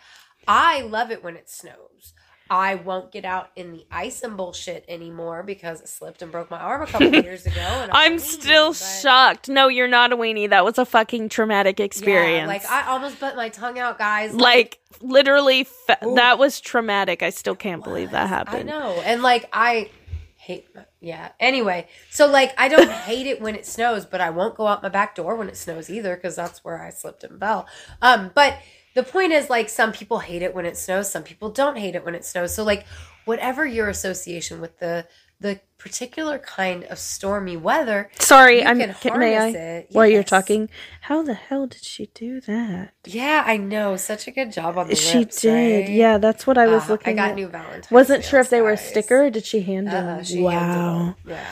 I 0.46 0.82
love 0.82 1.10
it 1.10 1.24
when 1.24 1.36
it 1.36 1.48
snows. 1.48 2.12
I 2.48 2.76
won't 2.76 3.10
get 3.10 3.24
out 3.24 3.50
in 3.56 3.72
the 3.72 3.84
ice 3.90 4.22
and 4.22 4.36
bullshit 4.36 4.84
anymore 4.88 5.42
because 5.42 5.82
I 5.82 5.86
slipped 5.86 6.22
and 6.22 6.30
broke 6.30 6.50
my 6.50 6.58
arm 6.58 6.82
a 6.82 6.86
couple 6.86 7.12
years 7.12 7.44
ago. 7.44 7.60
And 7.60 7.90
I'm 7.92 8.12
weenie, 8.16 8.20
still 8.20 8.72
shocked. 8.72 9.48
No, 9.48 9.68
you're 9.68 9.88
not 9.88 10.12
a 10.12 10.16
weenie. 10.16 10.48
That 10.50 10.64
was 10.64 10.78
a 10.78 10.84
fucking 10.84 11.28
traumatic 11.28 11.80
experience. 11.80 12.42
Yeah, 12.42 12.46
like 12.46 12.64
I 12.70 12.86
almost 12.88 13.18
put 13.18 13.34
my 13.34 13.48
tongue 13.48 13.78
out, 13.78 13.98
guys. 13.98 14.32
like 14.34 14.78
literally 15.00 15.64
fa- 15.64 15.98
that 16.14 16.38
was 16.38 16.60
traumatic. 16.60 17.22
I 17.22 17.30
still 17.30 17.56
can't 17.56 17.82
believe 17.82 18.12
that 18.12 18.28
happened. 18.28 18.70
I 18.70 18.78
know. 18.78 19.02
And 19.04 19.22
like 19.22 19.48
I 19.52 19.90
hate 20.36 20.68
yeah. 21.00 21.32
Anyway, 21.40 21.88
so 22.10 22.26
like 22.28 22.54
I 22.56 22.68
don't 22.68 22.90
hate 23.08 23.26
it 23.26 23.40
when 23.40 23.56
it 23.56 23.66
snows, 23.66 24.06
but 24.06 24.20
I 24.20 24.30
won't 24.30 24.54
go 24.56 24.68
out 24.68 24.82
my 24.82 24.88
back 24.88 25.16
door 25.16 25.34
when 25.34 25.48
it 25.48 25.56
snows 25.56 25.90
either 25.90 26.14
because 26.14 26.36
that's 26.36 26.64
where 26.64 26.80
I 26.80 26.90
slipped 26.90 27.24
and 27.24 27.40
fell. 27.40 27.66
Um 28.00 28.30
but 28.34 28.56
the 28.96 29.02
point 29.02 29.30
is 29.32 29.50
like 29.50 29.68
some 29.68 29.92
people 29.92 30.18
hate 30.20 30.40
it 30.42 30.54
when 30.54 30.64
it 30.64 30.76
snows, 30.76 31.10
some 31.10 31.22
people 31.22 31.50
don't 31.50 31.76
hate 31.76 31.94
it 31.94 32.04
when 32.04 32.14
it 32.14 32.24
snows. 32.24 32.54
So 32.54 32.64
like 32.64 32.86
whatever 33.26 33.64
your 33.66 33.88
association 33.88 34.60
with 34.60 34.78
the 34.80 35.06
the 35.38 35.60
particular 35.76 36.38
kind 36.38 36.84
of 36.84 36.98
stormy 36.98 37.58
weather, 37.58 38.10
Sorry, 38.18 38.64
I'm 38.64 38.78
can 38.94 39.20
may 39.20 39.36
I 39.36 39.48
it, 39.50 39.88
while 39.92 40.06
you're 40.06 40.22
talking. 40.22 40.70
How 41.02 41.22
the 41.22 41.34
hell 41.34 41.66
did 41.66 41.84
she 41.84 42.06
do 42.14 42.40
that? 42.40 42.94
yeah, 43.04 43.44
I 43.46 43.58
know, 43.58 43.96
such 43.96 44.26
a 44.26 44.30
good 44.30 44.50
job 44.50 44.78
on 44.78 44.88
the 44.88 44.94
she 44.96 45.18
lips, 45.18 45.42
did. 45.42 45.52
right? 45.52 45.90
Yeah, 45.92 46.16
that's 46.16 46.46
what 46.46 46.56
I 46.56 46.66
was 46.68 46.84
Ah, 46.86 46.92
looking 46.92 47.12
I 47.12 47.22
got 47.22 47.30
at. 47.32 47.34
new 47.36 47.48
Valentine's. 47.48 47.90
Wasn't 47.90 48.24
sure 48.24 48.40
if 48.40 48.48
they 48.48 48.62
were 48.62 48.70
a 48.72 48.76
sticker 48.78 49.26
or 49.26 49.30
did 49.30 49.44
she 49.44 49.60
hand 49.60 49.88
them? 49.88 50.06
Uh-uh, 50.06 50.22
she 50.22 50.40
wow. 50.40 51.14
them. 51.22 51.32
Yeah. 51.32 51.44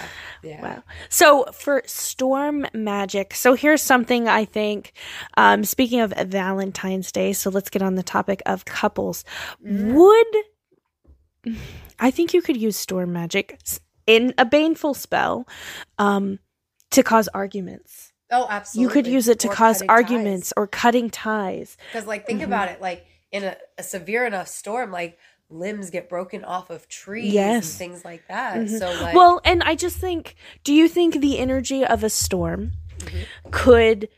Yeah. 0.44 0.62
Wow. 0.62 0.82
So 1.08 1.44
for 1.52 1.82
storm 1.86 2.66
magic, 2.74 3.34
so 3.34 3.54
here's 3.54 3.82
something 3.82 4.28
I 4.28 4.44
think. 4.44 4.92
Um, 5.36 5.64
speaking 5.64 6.00
of 6.00 6.12
Valentine's 6.26 7.10
Day, 7.10 7.32
so 7.32 7.50
let's 7.50 7.70
get 7.70 7.82
on 7.82 7.94
the 7.94 8.02
topic 8.02 8.42
of 8.46 8.64
couples. 8.64 9.24
Would 9.62 10.26
I 11.98 12.10
think 12.10 12.32
you 12.34 12.42
could 12.42 12.56
use 12.56 12.76
storm 12.76 13.12
magic 13.12 13.58
in 14.06 14.34
a 14.38 14.44
baneful 14.44 14.94
spell 14.94 15.46
um, 15.98 16.38
to 16.90 17.02
cause 17.02 17.28
arguments? 17.28 18.12
Oh, 18.30 18.46
absolutely. 18.48 18.82
You 18.82 18.92
could 18.92 19.06
use 19.12 19.28
it 19.28 19.38
to 19.40 19.48
Or 19.48 19.54
cause 19.54 19.76
cutting 19.76 19.88
ties. 19.88 19.94
arguments 19.94 20.52
or 20.56 20.66
cutting 20.66 21.10
ties. 21.10 21.76
Because, 21.92 22.06
like, 22.06 22.26
think 22.26 22.40
Mhm. 22.40 22.44
about 22.46 22.68
it. 22.70 22.80
Like, 22.80 23.06
in 23.30 23.44
a, 23.44 23.56
a 23.78 23.82
severe 23.82 24.26
enough 24.26 24.48
storm, 24.48 24.90
like 24.90 25.18
limbs 25.54 25.90
get 25.90 26.08
broken 26.08 26.44
off 26.44 26.68
of 26.70 26.88
trees 26.88 27.32
Yes. 27.32 27.64
and 27.64 27.78
things 27.78 28.04
like 28.04 28.26
that. 28.28 28.56
Mhm. 28.56 28.78
So, 28.78 28.92
like, 29.02 29.14
well, 29.14 29.40
and 29.44 29.62
I 29.62 29.74
just 29.74 29.96
think, 29.96 30.34
do 30.64 30.72
you 30.74 30.88
think 30.88 31.20
the 31.20 31.38
energy 31.38 31.84
of 31.84 32.04
a 32.04 32.10
storm 32.10 32.72
Mm-hmm. 32.98 33.50
could 33.50 34.08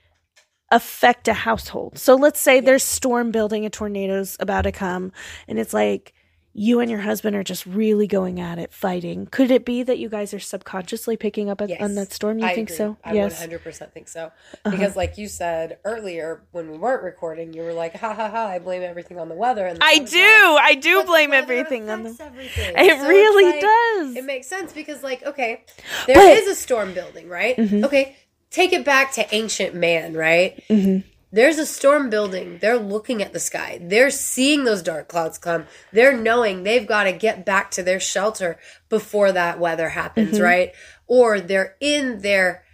affect 0.70 1.28
a 1.28 1.32
household? 1.34 1.98
So 1.98 2.14
let's 2.14 2.40
say 2.40 2.60
there's 2.60 2.82
storm 2.82 3.30
building, 3.30 3.64
a 3.64 3.70
tornado's 3.70 4.36
about 4.40 4.62
to 4.62 4.72
come, 4.72 5.12
and 5.46 5.58
it's 5.58 5.72
like 5.74 6.12
you 6.58 6.80
and 6.80 6.90
your 6.90 7.00
husband 7.00 7.36
are 7.36 7.42
just 7.42 7.66
really 7.66 8.06
going 8.06 8.40
at 8.40 8.58
it, 8.58 8.72
fighting. 8.72 9.26
Could 9.26 9.50
it 9.50 9.64
be 9.66 9.82
that 9.82 9.98
you 9.98 10.08
guys 10.08 10.32
are 10.32 10.40
subconsciously 10.40 11.16
picking 11.18 11.50
up 11.50 11.60
yes, 11.66 11.80
on 11.82 11.94
that 11.96 12.12
storm? 12.12 12.38
You 12.38 12.46
I 12.46 12.54
think 12.54 12.68
agree. 12.70 12.76
so? 12.78 12.96
I 13.04 13.12
yes. 13.12 13.42
Uh-huh. 13.42 13.58
100% 13.58 13.92
think 13.92 14.08
so. 14.08 14.32
Because, 14.64 14.96
like 14.96 15.18
you 15.18 15.28
said 15.28 15.78
earlier, 15.84 16.42
when 16.52 16.70
we 16.70 16.78
weren't 16.78 17.02
recording, 17.02 17.52
you 17.52 17.62
were 17.62 17.74
like, 17.74 17.94
ha 17.96 18.14
ha 18.14 18.30
ha, 18.30 18.46
I 18.48 18.58
blame 18.58 18.82
everything 18.82 19.18
on 19.18 19.28
the 19.28 19.34
weather. 19.34 19.66
And 19.66 19.78
I 19.82 19.98
do. 19.98 20.54
like, 20.54 20.64
I 20.64 20.74
do 20.76 20.96
"But 20.96 21.02
the 21.02 21.06
blame 21.08 21.32
everything 21.34 21.90
on 21.90 22.02
the. 22.04 22.16
everything." 22.20 22.74
It 22.76 23.00
So 23.00 23.06
really 23.08 23.52
like- 23.52 23.60
does. 23.60 24.16
It 24.16 24.24
makes 24.24 24.46
sense 24.46 24.72
because, 24.72 25.02
like, 25.02 25.22
okay, 25.24 25.62
there 26.06 26.38
is 26.38 26.44
But- 26.46 26.52
a 26.52 26.54
storm 26.54 26.94
building, 26.94 27.28
right? 27.28 27.56
Mhm. 27.56 27.84
Okay, 27.84 28.16
take 28.50 28.72
it 28.72 28.84
back 28.84 29.12
to 29.12 29.34
ancient 29.34 29.74
man, 29.74 30.14
right? 30.14 30.62
Mhm. 30.70 31.04
There's 31.36 31.58
a 31.58 31.66
storm 31.66 32.08
building. 32.08 32.56
They're 32.62 32.78
looking 32.78 33.22
at 33.22 33.34
the 33.34 33.38
sky. 33.40 33.78
They're 33.82 34.08
seeing 34.08 34.64
those 34.64 34.80
dark 34.82 35.06
clouds 35.06 35.36
come. 35.36 35.66
They're 35.92 36.16
knowing 36.16 36.62
they've 36.62 36.86
got 36.86 37.04
to 37.04 37.12
get 37.12 37.44
back 37.44 37.70
to 37.72 37.82
their 37.82 38.00
shelter 38.00 38.58
before 38.88 39.32
that 39.32 39.60
weather 39.60 39.90
happens, 39.90 40.38
Mhm. 40.38 40.42
right? 40.42 40.72
Or 41.06 41.38
they're 41.38 41.76
in 41.78 42.22
their 42.22 42.64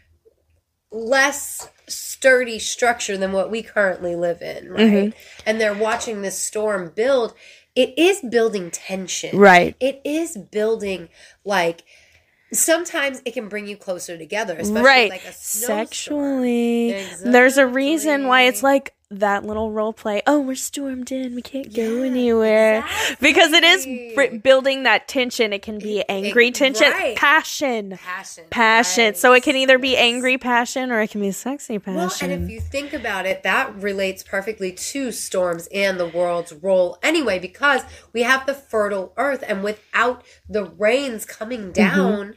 less 0.92 1.68
sturdy 1.88 2.60
structure 2.60 3.16
than 3.16 3.32
what 3.32 3.50
we 3.50 3.64
currently 3.64 4.14
live 4.14 4.40
in, 4.42 4.70
right? 4.70 4.80
Mhm. 4.92 5.14
And 5.44 5.60
they're 5.60 5.74
watching 5.74 6.22
this 6.22 6.38
storm 6.38 6.92
build. 6.94 7.34
It 7.74 7.94
is 7.98 8.20
building 8.20 8.70
tension 8.70 9.36
Right. 9.36 9.74
it 9.80 10.00
is 10.04 10.36
building 10.36 11.08
like 11.44 11.82
sometimes 12.52 13.22
it 13.24 13.32
can 13.32 13.48
bring 13.48 13.66
you 13.66 13.76
closer 13.76 14.16
together 14.18 14.56
especially 14.58 14.82
right. 14.86 15.10
like 15.10 15.22
sexually. 15.32 17.06
there's 17.24 17.56
a 17.56 17.66
reason 17.66 18.26
why 18.26 18.42
it's 18.42 18.62
like 18.62 18.94
that 19.10 19.44
little 19.44 19.70
role 19.70 19.92
play 19.92 20.22
oh 20.26 20.40
we're 20.40 20.54
stormed 20.54 21.12
in. 21.12 21.34
We 21.34 21.42
can't 21.42 21.74
go 21.74 22.02
anywhere. 22.02 22.82
Because 23.20 23.52
it 23.52 23.62
is 23.62 23.84
exactly. 23.84 24.30
br- 24.30 24.36
building 24.38 24.84
that 24.84 25.06
tension. 25.06 25.52
It 25.52 25.60
can 25.60 25.78
be 25.78 25.98
It- 25.98 26.06
angry 26.08 26.48
it- 26.48 26.54
tension. 26.54 26.90
right. 26.90 27.14
passion. 27.14 27.98
Passion 28.02 28.44
passion. 28.48 29.04
right. 29.04 29.16
so 29.18 29.34
it 29.34 29.42
can 29.42 29.54
either 29.54 29.76
be 29.78 29.98
angry 29.98 30.38
passion 30.38 30.90
or 30.90 31.02
it 31.02 31.10
can 31.10 31.20
be 31.20 31.30
sexy 31.30 31.78
passion 31.78 31.96
well 31.96 32.12
and 32.22 32.44
if 32.44 32.48
you 32.50 32.58
think 32.60 32.94
about 32.94 33.26
it 33.26 33.42
that 33.42 33.74
relates 33.76 34.22
perfectly 34.22 34.72
to 34.72 35.12
storms 35.12 35.68
and 35.74 36.00
the 36.00 36.06
world's 36.06 36.52
role 36.54 36.98
anyway 37.02 37.38
because 37.38 37.82
we 38.14 38.22
have 38.22 38.46
the 38.46 38.54
fertile 38.54 39.12
earth 39.18 39.44
and 39.46 39.62
without 39.62 40.22
the 40.48 40.64
rains 40.64 41.26
coming 41.26 41.72
Mm-hmm. 41.72 42.32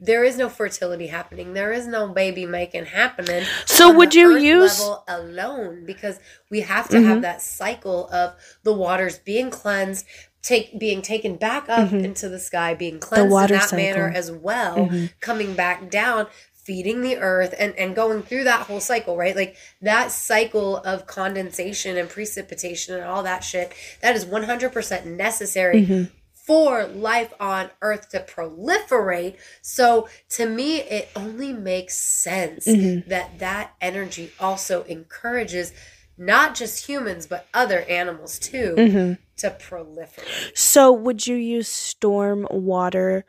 There 0.00 0.24
is 0.24 0.36
no 0.36 0.48
fertility 0.48 1.08
happening. 1.08 1.54
There 1.54 1.72
is 1.72 1.86
no 1.86 2.08
baby 2.08 2.46
making 2.46 2.86
happening. 2.86 3.44
So 3.66 3.92
would 3.92 4.14
you 4.14 4.36
use- 4.36 4.78
level 4.80 5.04
alone 5.08 5.84
because 5.86 6.20
we 6.50 6.60
have 6.60 6.88
to 6.90 6.96
Mm-hmm. 6.98 7.08
have 7.08 7.22
that 7.22 7.42
cycle 7.42 8.08
of 8.10 8.34
the 8.62 8.72
waters 8.72 9.18
being 9.18 9.50
cleansed, 9.50 10.06
take 10.42 10.78
being 10.78 11.02
taken 11.02 11.36
back 11.36 11.68
up 11.68 11.92
into 11.92 12.28
the 12.28 12.38
sky, 12.38 12.74
being 12.74 12.98
cleansed 13.00 13.32
Mm-hmm. 13.34 13.52
in 13.54 13.58
that 13.60 13.72
manner 13.72 14.12
as 14.14 14.30
well, 14.30 14.76
Mhm. 14.76 15.10
coming 15.20 15.54
back 15.54 15.90
down, 15.90 16.26
feeding 16.64 17.00
the 17.00 17.16
earth 17.16 17.54
and 17.58 17.74
and 17.76 17.96
going 17.96 18.22
through 18.22 18.44
that 18.44 18.66
whole 18.66 18.78
cycle, 18.80 19.16
right? 19.16 19.34
Like 19.34 19.56
that 19.82 20.12
cycle 20.12 20.76
of 20.76 21.06
condensation 21.06 21.96
and 21.96 22.08
precipitation 22.08 22.94
and 22.94 23.04
all 23.04 23.22
that 23.24 23.42
shit. 23.42 23.72
That 24.02 24.14
is 24.14 24.24
100% 24.26 25.06
necessary 25.06 25.82
Mm-hmm. 25.82 26.04
For 26.48 26.86
life 26.86 27.32
on 27.38 27.68
earth 27.82 28.08
to 28.08 28.20
proliferate 28.20 29.36
so 29.60 30.08
to 30.30 30.46
me 30.46 30.78
it 30.78 31.08
only 31.14 31.52
makes 31.52 31.94
sense 31.96 32.66
Mm-hmm. 32.66 33.08
that 33.10 33.38
that 33.38 33.66
energy 33.82 34.32
also 34.40 34.82
encourages 34.84 35.72
not 36.16 36.54
just 36.54 36.86
humans 36.88 37.26
but 37.26 37.46
other 37.52 37.80
animals 37.82 38.38
too 38.38 38.74
Mm-hmm. 38.78 39.12
to 39.42 39.50
proliferate 39.66 40.56
so 40.56 40.90
would 40.90 41.26
you 41.26 41.36
use 41.36 41.68
storm 41.68 42.46
water 42.50 43.24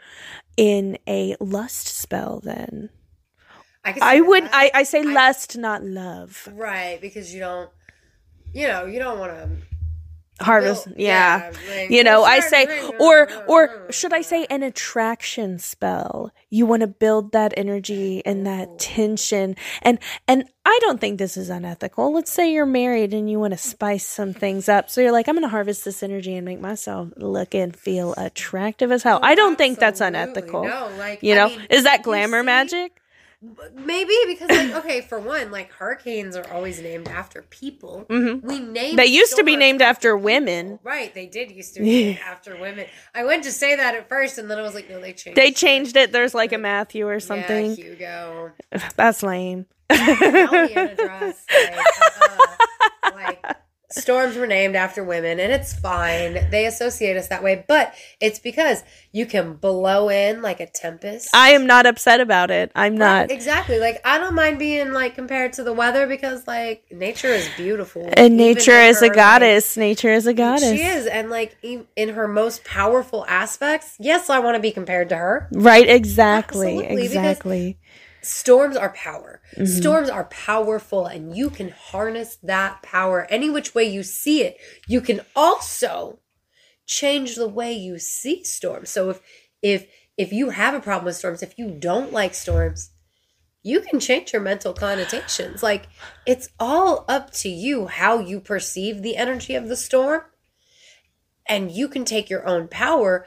in 0.55 0.97
a 1.07 1.35
lust 1.41 1.87
spell 1.87 2.39
then 2.51 2.89
i, 3.83 3.91
i 4.01 4.21
would. 4.21 4.45
I, 4.51 4.71
I 4.73 4.83
say 4.83 5.01
I- 5.01 5.13
lust 5.21 5.57
not 5.57 5.83
love 5.83 6.47
right 6.53 6.99
because 7.01 7.33
you 7.33 7.41
don't 7.41 7.69
you 8.53 8.67
know 8.67 8.85
you 8.85 8.97
don't 8.99 9.19
want 9.19 9.33
to 9.33 9.49
harvest. 10.41 10.87
Well, 10.87 10.95
yeah, 10.97 11.51
like, 11.69 11.89
you 11.89 12.03
know 12.03 12.23
i 12.23 12.39
say 12.39 12.89
or 12.99 13.27
or 13.47 13.91
should 13.91 14.13
i 14.13 14.21
say 14.21 14.45
an 14.49 14.63
attraction 14.63 15.59
spell? 15.59 16.31
You 16.49 16.65
want 16.65 16.81
to 16.81 16.87
build 16.87 17.31
that 17.33 17.53
energy 17.57 18.23
and 18.25 18.45
that 18.47 18.79
tension. 18.79 19.55
And 19.81 19.99
and 20.27 20.45
i 20.65 20.77
don't 20.81 20.99
think 21.01 21.17
this 21.19 21.37
is 21.37 21.49
unethical. 21.49 22.13
Let's 22.13 22.31
say 22.31 22.51
you're 22.51 22.65
married 22.65 23.13
and 23.13 23.29
you 23.29 23.39
want 23.39 23.51
to 23.53 23.57
spice 23.57 24.05
some 24.05 24.33
things 24.33 24.67
up. 24.69 24.89
So 24.89 25.01
you're 25.01 25.11
like 25.11 25.27
i'm 25.27 25.35
going 25.35 25.43
to 25.43 25.49
harvest 25.49 25.85
this 25.85 26.01
energy 26.03 26.35
and 26.35 26.45
make 26.45 26.59
myself 26.59 27.09
look 27.17 27.53
and 27.53 27.75
feel 27.75 28.13
attractive 28.17 28.91
as 28.91 29.03
hell. 29.03 29.19
I 29.21 29.35
don't 29.35 29.57
think 29.57 29.79
that's 29.79 30.01
unethical. 30.01 30.63
No, 30.63 30.89
like 30.97 31.21
you 31.23 31.33
I 31.33 31.37
know 31.37 31.49
mean, 31.49 31.67
is 31.69 31.83
that 31.83 32.03
glamour 32.03 32.41
see- 32.41 32.45
magic 32.45 33.01
Maybe 33.73 34.13
because 34.27 34.49
like 34.49 34.73
okay, 34.83 34.99
for 34.99 35.17
one, 35.17 35.49
like 35.49 35.71
hurricanes 35.71 36.35
are 36.35 36.45
always 36.51 36.81
named 36.81 37.07
after 37.07 37.41
people. 37.43 38.05
Mm-hmm. 38.09 38.45
We 38.45 38.59
name 38.59 38.97
They 38.97 39.05
used 39.05 39.37
to 39.37 39.43
be 39.45 39.55
named 39.55 39.81
after 39.81 40.09
people. 40.13 40.25
women. 40.25 40.79
Right, 40.83 41.13
they 41.13 41.25
did 41.25 41.49
used 41.51 41.73
to 41.75 41.79
be 41.79 41.85
named 42.03 42.19
after 42.25 42.57
women. 42.59 42.85
I 43.15 43.23
went 43.23 43.45
to 43.45 43.51
say 43.53 43.77
that 43.77 43.95
at 43.95 44.09
first, 44.09 44.37
and 44.39 44.51
then 44.51 44.59
I 44.59 44.61
was 44.61 44.73
like, 44.75 44.89
no, 44.89 44.99
they 44.99 45.13
changed. 45.13 45.37
they 45.37 45.47
it. 45.47 45.55
changed 45.55 45.95
it 45.95 46.11
there's 46.11 46.33
like 46.33 46.51
a 46.51 46.57
matthew 46.57 47.07
or 47.07 47.13
Yeah, 47.13 47.19
something 47.19 47.75
Hugo. 47.75 48.51
that's 48.97 49.23
lame 49.23 49.67
Hellion 49.89 50.77
address. 50.89 51.45
Like, 51.49 51.79
uh-uh. 52.21 53.11
like 53.15 53.45
storms 53.91 54.35
were 54.35 54.47
named 54.47 54.75
after 54.75 55.03
women, 55.03 55.39
and 55.39 55.51
it's 55.51 55.73
fine. 55.73 56.49
They 56.51 56.65
associate 56.65 57.17
us 57.17 57.27
that 57.27 57.43
way, 57.43 57.65
but 57.67 57.93
it's 58.21 58.39
because 58.39 58.83
you 59.11 59.25
can 59.25 59.53
blow 59.53 60.09
in 60.09 60.41
like 60.41 60.59
a 60.59 60.67
tempest. 60.67 61.29
i 61.33 61.49
am 61.49 61.65
not 61.65 61.85
upset 61.85 62.19
about 62.21 62.51
it 62.51 62.71
i'm 62.75 62.95
Right, 62.97 63.21
not 63.21 63.31
exactly. 63.31 63.79
Like 63.79 64.01
I 64.05 64.17
don't 64.17 64.35
mind 64.35 64.59
being 64.59 64.91
like 64.91 65.15
compared 65.15 65.53
to 65.53 65.63
the 65.63 65.73
weather 65.73 66.05
because 66.07 66.47
like 66.47 66.83
nature 66.91 67.27
is 67.27 67.49
beautiful. 67.57 68.07
and 68.13 68.37
nature 68.37 68.71
is 68.71 69.01
a 69.01 69.07
her, 69.07 69.13
goddess 69.15 69.77
nature 69.77 70.11
is 70.11 70.27
a 70.27 70.33
goddess 70.33 70.77
she 70.77 70.83
is, 70.83 71.05
and 71.07 71.29
like 71.29 71.57
e- 71.61 71.83
in 71.95 72.09
her 72.09 72.27
most 72.27 72.63
powerful 72.63 73.25
aspects. 73.27 73.95
Yes, 73.99 74.29
I 74.29 74.39
want 74.39 74.55
to 74.55 74.61
be 74.61 74.71
compared 74.71 75.09
to 75.09 75.15
her. 75.15 75.49
Right, 75.51 75.87
exactly, 75.89 76.67
Absolutely, 76.67 77.05
exactly. 77.05 77.77
Storms 78.21 78.75
are 78.75 78.91
power. 78.91 79.41
Mm-hmm. 79.53 79.65
Storms 79.65 80.09
are 80.09 80.25
powerful, 80.25 81.05
and 81.05 81.35
you 81.35 81.49
can 81.49 81.69
harness 81.69 82.37
that 82.43 82.81
power 82.81 83.27
any 83.29 83.49
which 83.49 83.73
way 83.73 83.85
you 83.85 84.03
see 84.03 84.41
it. 84.43 84.57
You 84.87 85.01
can 85.01 85.21
also 85.35 86.19
change 86.85 87.35
the 87.35 87.47
way 87.47 87.71
you 87.71 87.99
see 87.99 88.43
storms. 88.43 88.89
So 88.89 89.09
if 89.09 89.21
if 89.61 89.87
if 90.17 90.33
you 90.33 90.49
have 90.49 90.73
a 90.73 90.81
problem 90.81 91.05
with 91.05 91.15
storms, 91.15 91.41
if 91.41 91.57
you 91.57 91.69
don't 91.69 92.11
like 92.11 92.33
storms, 92.33 92.91
you 93.63 93.81
can 93.81 93.99
change 93.99 94.33
your 94.33 94.41
mental 94.41 94.73
connotations. 94.73 95.63
Like 95.63 95.87
it's 96.25 96.49
all 96.59 97.05
up 97.07 97.31
to 97.35 97.49
you 97.49 97.87
how 97.87 98.19
you 98.19 98.39
perceive 98.39 99.01
the 99.01 99.15
energy 99.15 99.55
of 99.55 99.67
the 99.67 99.77
storm. 99.77 100.23
And 101.45 101.71
you 101.71 101.87
can 101.87 102.05
take 102.05 102.29
your 102.29 102.47
own 102.47 102.67
power 102.67 103.25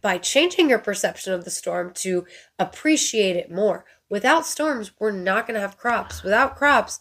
by 0.00 0.18
changing 0.18 0.68
your 0.68 0.78
perception 0.78 1.32
of 1.32 1.44
the 1.44 1.50
storm 1.50 1.92
to 1.92 2.26
appreciate 2.58 3.36
it 3.36 3.50
more. 3.50 3.84
Without 4.10 4.46
storms, 4.46 4.92
we're 4.98 5.10
not 5.12 5.46
going 5.46 5.54
to 5.54 5.60
have 5.60 5.76
crops. 5.76 6.22
Without 6.22 6.56
crops, 6.56 7.00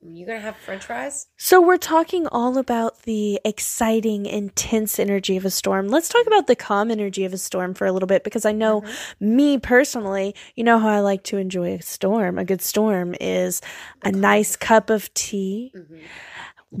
you're 0.00 0.26
going 0.26 0.38
to 0.38 0.44
have 0.44 0.56
french 0.56 0.84
fries? 0.84 1.28
So 1.36 1.60
we're 1.60 1.78
talking 1.78 2.26
all 2.28 2.58
about 2.58 3.02
the 3.02 3.40
exciting, 3.44 4.26
intense 4.26 4.98
energy 4.98 5.36
of 5.36 5.44
a 5.44 5.50
storm. 5.50 5.88
Let's 5.88 6.08
talk 6.08 6.26
about 6.26 6.46
the 6.46 6.54
calm 6.54 6.90
energy 6.90 7.24
of 7.24 7.32
a 7.32 7.38
storm 7.38 7.74
for 7.74 7.86
a 7.86 7.92
little 7.92 8.06
bit 8.06 8.22
because 8.22 8.44
I 8.44 8.52
know 8.52 8.82
Mm-hmm. 8.82 9.36
me 9.36 9.58
personally, 9.58 10.34
you 10.54 10.62
know 10.62 10.78
how 10.78 10.88
I 10.90 11.00
like 11.00 11.24
to 11.24 11.38
enjoy 11.38 11.74
a 11.74 11.82
storm. 11.82 12.38
A 12.38 12.44
good 12.44 12.62
storm 12.62 13.14
is 13.20 13.60
a 14.02 14.12
nice 14.12 14.56
cup 14.56 14.90
of 14.90 15.12
tea, 15.14 15.72
Mm-hmm. 15.74 15.96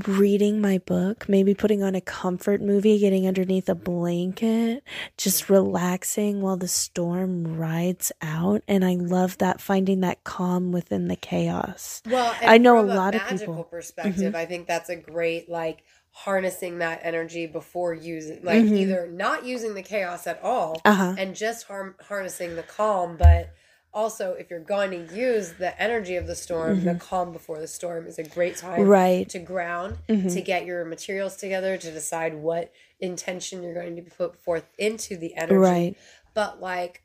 Reading 0.06 0.60
my 0.60 0.78
book, 0.78 1.28
maybe 1.28 1.54
putting 1.54 1.82
on 1.82 1.94
a 1.94 2.00
comfort 2.00 2.60
movie, 2.60 2.98
getting 2.98 3.26
underneath 3.28 3.68
a 3.68 3.74
blanket, 3.74 4.82
just 5.16 5.48
relaxing 5.48 6.40
while 6.40 6.56
the 6.56 6.68
storm 6.68 7.56
rides 7.56 8.10
out. 8.20 8.62
And 8.66 8.84
I 8.84 8.94
love 8.94 9.38
that, 9.38 9.60
finding 9.60 10.00
that 10.00 10.24
calm 10.24 10.72
within 10.72 11.08
the 11.08 11.16
chaos. 11.16 12.02
Well, 12.06 12.34
I 12.40 12.58
know 12.58 12.76
a 12.78 12.80
from 12.80 12.88
lot 12.88 13.14
of 13.14 13.26
people- 13.28 13.54
Mm-hmm. 13.54 13.70
perspective, 13.70 14.34
I 14.34 14.44
think 14.46 14.66
that's 14.66 14.88
a 14.88 14.96
great 14.96 15.48
like 15.48 15.84
harnessing 16.10 16.78
that 16.78 17.00
energy 17.02 17.46
before 17.46 17.92
using, 17.94 18.40
like 18.44 18.62
Mhm. 18.62 18.76
either 18.78 19.08
not 19.12 19.44
using 19.44 19.74
the 19.74 19.82
chaos 19.82 20.26
at 20.26 20.40
all 20.42 20.80
Uh-huh. 20.84 21.14
and 21.18 21.34
just 21.34 21.66
har- 21.66 21.96
harnessing 22.02 22.54
the 22.56 22.62
calm, 22.62 23.16
but 23.16 23.50
also 23.94 24.32
if 24.32 24.50
you're 24.50 24.60
going 24.60 24.90
to 24.90 25.14
use 25.14 25.52
the 25.54 25.80
energy 25.80 26.16
of 26.16 26.26
the 26.26 26.34
storm, 26.34 26.84
the 26.84 26.94
calm 26.96 27.32
before 27.32 27.58
the 27.60 27.68
storm 27.68 28.06
is 28.06 28.18
a 28.18 28.24
great 28.24 28.56
time 28.56 28.80
Mm-hmm. 28.80 28.88
Right. 28.90 29.28
to 29.30 29.38
ground, 29.38 29.98
Mhm. 30.08 30.32
to 30.34 30.40
get 30.40 30.66
your 30.66 30.84
materials 30.84 31.36
together, 31.36 31.76
to 31.78 31.90
decide 31.90 32.34
what 32.34 32.72
intention 33.00 33.62
you're 33.62 33.74
going 33.74 33.96
to 33.96 34.02
put 34.02 34.36
forth 34.42 34.66
into 34.78 35.16
the 35.16 35.34
energy. 35.36 35.54
Right. 35.54 35.96
But 36.34 36.60
like 36.60 37.02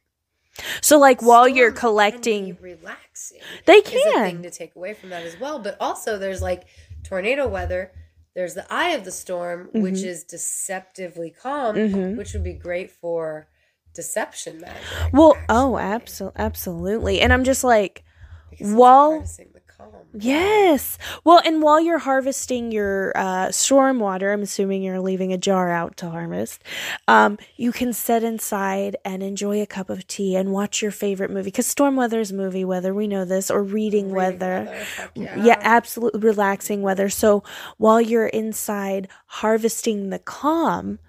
So, 0.82 0.98
like, 1.00 1.22
while 1.22 1.48
you're 1.48 1.72
can 1.72 1.80
collecting, 1.80 2.58
relaxing 2.60 3.40
they 3.66 3.78
a 3.78 3.82
thing 3.82 4.04
can. 4.14 4.42
to 4.44 4.50
take 4.50 4.76
away 4.76 4.94
from 4.94 5.10
that 5.12 5.24
as 5.24 5.40
well. 5.40 5.60
But 5.60 5.78
also, 5.80 6.18
there's 6.18 6.42
like 6.42 6.64
tornado 7.04 7.48
weather. 7.48 7.92
There's 8.36 8.56
the 8.56 8.66
eye 8.74 8.90
of 8.90 9.06
the 9.06 9.12
storm, 9.12 9.70
which 9.74 9.96
Mhm. 9.96 10.06
is 10.06 10.24
deceptively 10.24 11.30
calm, 11.30 11.76
Mhm. 11.76 12.18
which 12.18 12.34
would 12.34 12.44
be 12.44 12.54
great 12.54 12.92
for 12.92 13.48
deception 13.94 14.62
magic. 14.62 14.82
Well, 15.14 15.36
oh, 15.50 15.78
absolutely, 15.78 16.40
absolutely. 16.42 17.22
And 17.22 17.34
I'm 17.34 17.44
just 17.44 17.64
like, 17.64 18.04
because 18.50 18.74
while- 18.74 19.20
the 19.22 19.60
calm. 19.68 19.92
yes. 20.14 20.98
Well, 21.24 21.42
and 21.46 21.62
while 21.62 21.80
you're 21.80 22.00
harvesting 22.00 22.72
your 22.72 23.14
uh, 23.16 23.52
storm 23.52 24.00
water, 24.00 24.32
I'm 24.34 24.42
assuming 24.42 24.84
you're 24.84 25.00
leaving 25.00 25.32
a 25.32 25.38
jar 25.38 25.70
out 25.72 25.96
to 25.98 26.10
harvest. 26.10 26.62
Um, 27.08 27.38
you 27.56 27.72
can 27.72 27.94
sit 27.94 28.24
inside 28.24 28.98
and 29.06 29.24
enjoy 29.24 29.62
a 29.62 29.66
cup 29.66 29.90
of 29.90 30.06
tea 30.08 30.36
and 30.36 30.52
watch 30.52 30.82
your 30.82 30.92
favorite 30.92 31.32
movie 31.32 31.48
because 31.48 31.66
storm 31.68 31.96
weather 31.96 32.20
is 32.20 32.34
movie 32.34 32.66
weather. 32.66 32.94
We 32.94 33.08
know 33.08 33.24
this, 33.24 33.50
or 33.50 33.64
reading, 33.64 34.12
Reading 34.12 34.16
weather. 34.16 34.66
heck 34.66 35.12
Yeah. 35.16 35.44
yeah. 35.46 35.60
absolutely 35.62 36.20
relaxing 36.22 36.82
weather. 36.82 37.08
So 37.10 37.44
while 37.78 38.02
you're 38.02 38.28
inside 38.28 39.08
harvesting 39.28 40.10
the 40.10 40.20
calm 40.20 41.00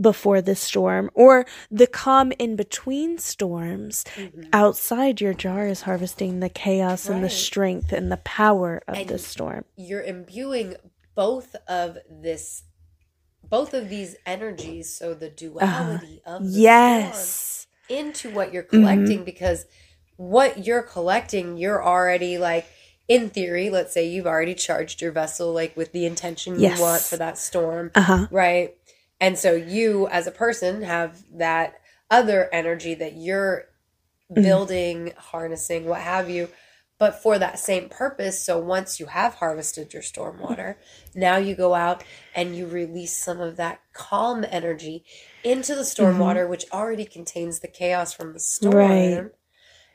before 0.00 0.40
the 0.42 0.56
storm 0.56 1.10
or 1.14 1.46
the 1.70 1.86
calm 1.86 2.32
in 2.38 2.56
between 2.56 3.18
storms, 3.18 4.04
Mhm. 4.16 4.48
outside 4.52 5.20
your 5.20 5.34
jar 5.34 5.66
is 5.66 5.82
harvesting 5.82 6.40
the 6.40 6.48
chaos 6.48 7.08
and 7.08 7.22
the 7.22 7.30
strength 7.30 7.92
and 7.92 8.10
the 8.10 8.16
power 8.18 8.82
of 8.88 8.96
And 8.98 9.08
the 9.08 9.18
storm. 9.18 9.64
You're 9.76 10.02
imbuing 10.02 10.76
both 11.14 11.54
of 11.68 11.98
this, 12.10 12.64
both 13.48 13.72
of 13.74 13.88
these 13.88 14.16
energies. 14.26 14.92
So 14.94 15.14
the 15.14 15.30
duality 15.30 16.20
of 16.26 16.42
the 16.42 16.60
Yes. 16.60 17.66
into 17.88 18.30
what 18.30 18.52
you're 18.52 18.62
Mm-hmm. 18.62 18.80
collecting 18.80 19.24
because 19.24 19.66
what 20.16 20.64
you're 20.66 20.82
collecting, 20.82 21.56
you're 21.56 21.84
already 21.84 22.38
like 22.38 22.66
in 23.08 23.28
theory, 23.28 23.68
let's 23.68 23.92
say 23.92 24.08
you've 24.08 24.26
already 24.26 24.54
charged 24.54 25.02
your 25.02 25.12
vessel 25.12 25.52
like 25.52 25.76
with 25.76 25.92
the 25.92 26.06
intention 26.06 26.54
you 26.54 26.62
Yes. 26.62 26.80
want 26.80 27.02
for 27.02 27.16
that 27.18 27.36
storm, 27.36 27.90
Uh 27.94 28.00
huh. 28.00 28.26
right? 28.30 28.74
And 29.20 29.38
so 29.38 29.54
you 29.54 30.06
as 30.08 30.26
a 30.26 30.32
person 30.32 30.82
have 30.82 31.22
that 31.32 31.74
other 32.10 32.48
energy 32.52 32.94
that 32.94 33.14
you're 33.14 33.66
Mm-hmm. 34.36 34.42
building, 34.42 35.12
harnessing, 35.16 35.84
what 35.86 36.00
have 36.00 36.30
you, 36.30 36.48
but 36.98 37.22
for 37.22 37.38
that 37.38 37.58
same 37.58 37.88
purpose. 37.88 38.44
So 38.44 38.58
once 38.58 38.98
you 39.00 39.06
have 39.06 39.34
harvested 39.34 39.92
your 39.92 40.02
storm 40.02 40.38
water, 40.40 40.78
now 41.14 41.36
you 41.36 41.54
go 41.54 41.74
out 41.74 42.04
and 42.34 42.56
you 42.56 42.66
release 42.66 43.16
some 43.16 43.40
of 43.40 43.56
that 43.56 43.80
calm 43.92 44.44
energy 44.50 45.04
into 45.42 45.74
the 45.74 45.84
storm 45.84 46.18
Mhm. 46.18 46.18
water, 46.18 46.46
which 46.48 46.64
already 46.72 47.04
contains 47.04 47.60
the 47.60 47.68
chaos 47.68 48.12
from 48.12 48.32
the 48.32 48.40
storm. 48.40 48.76
Right. 48.76 49.30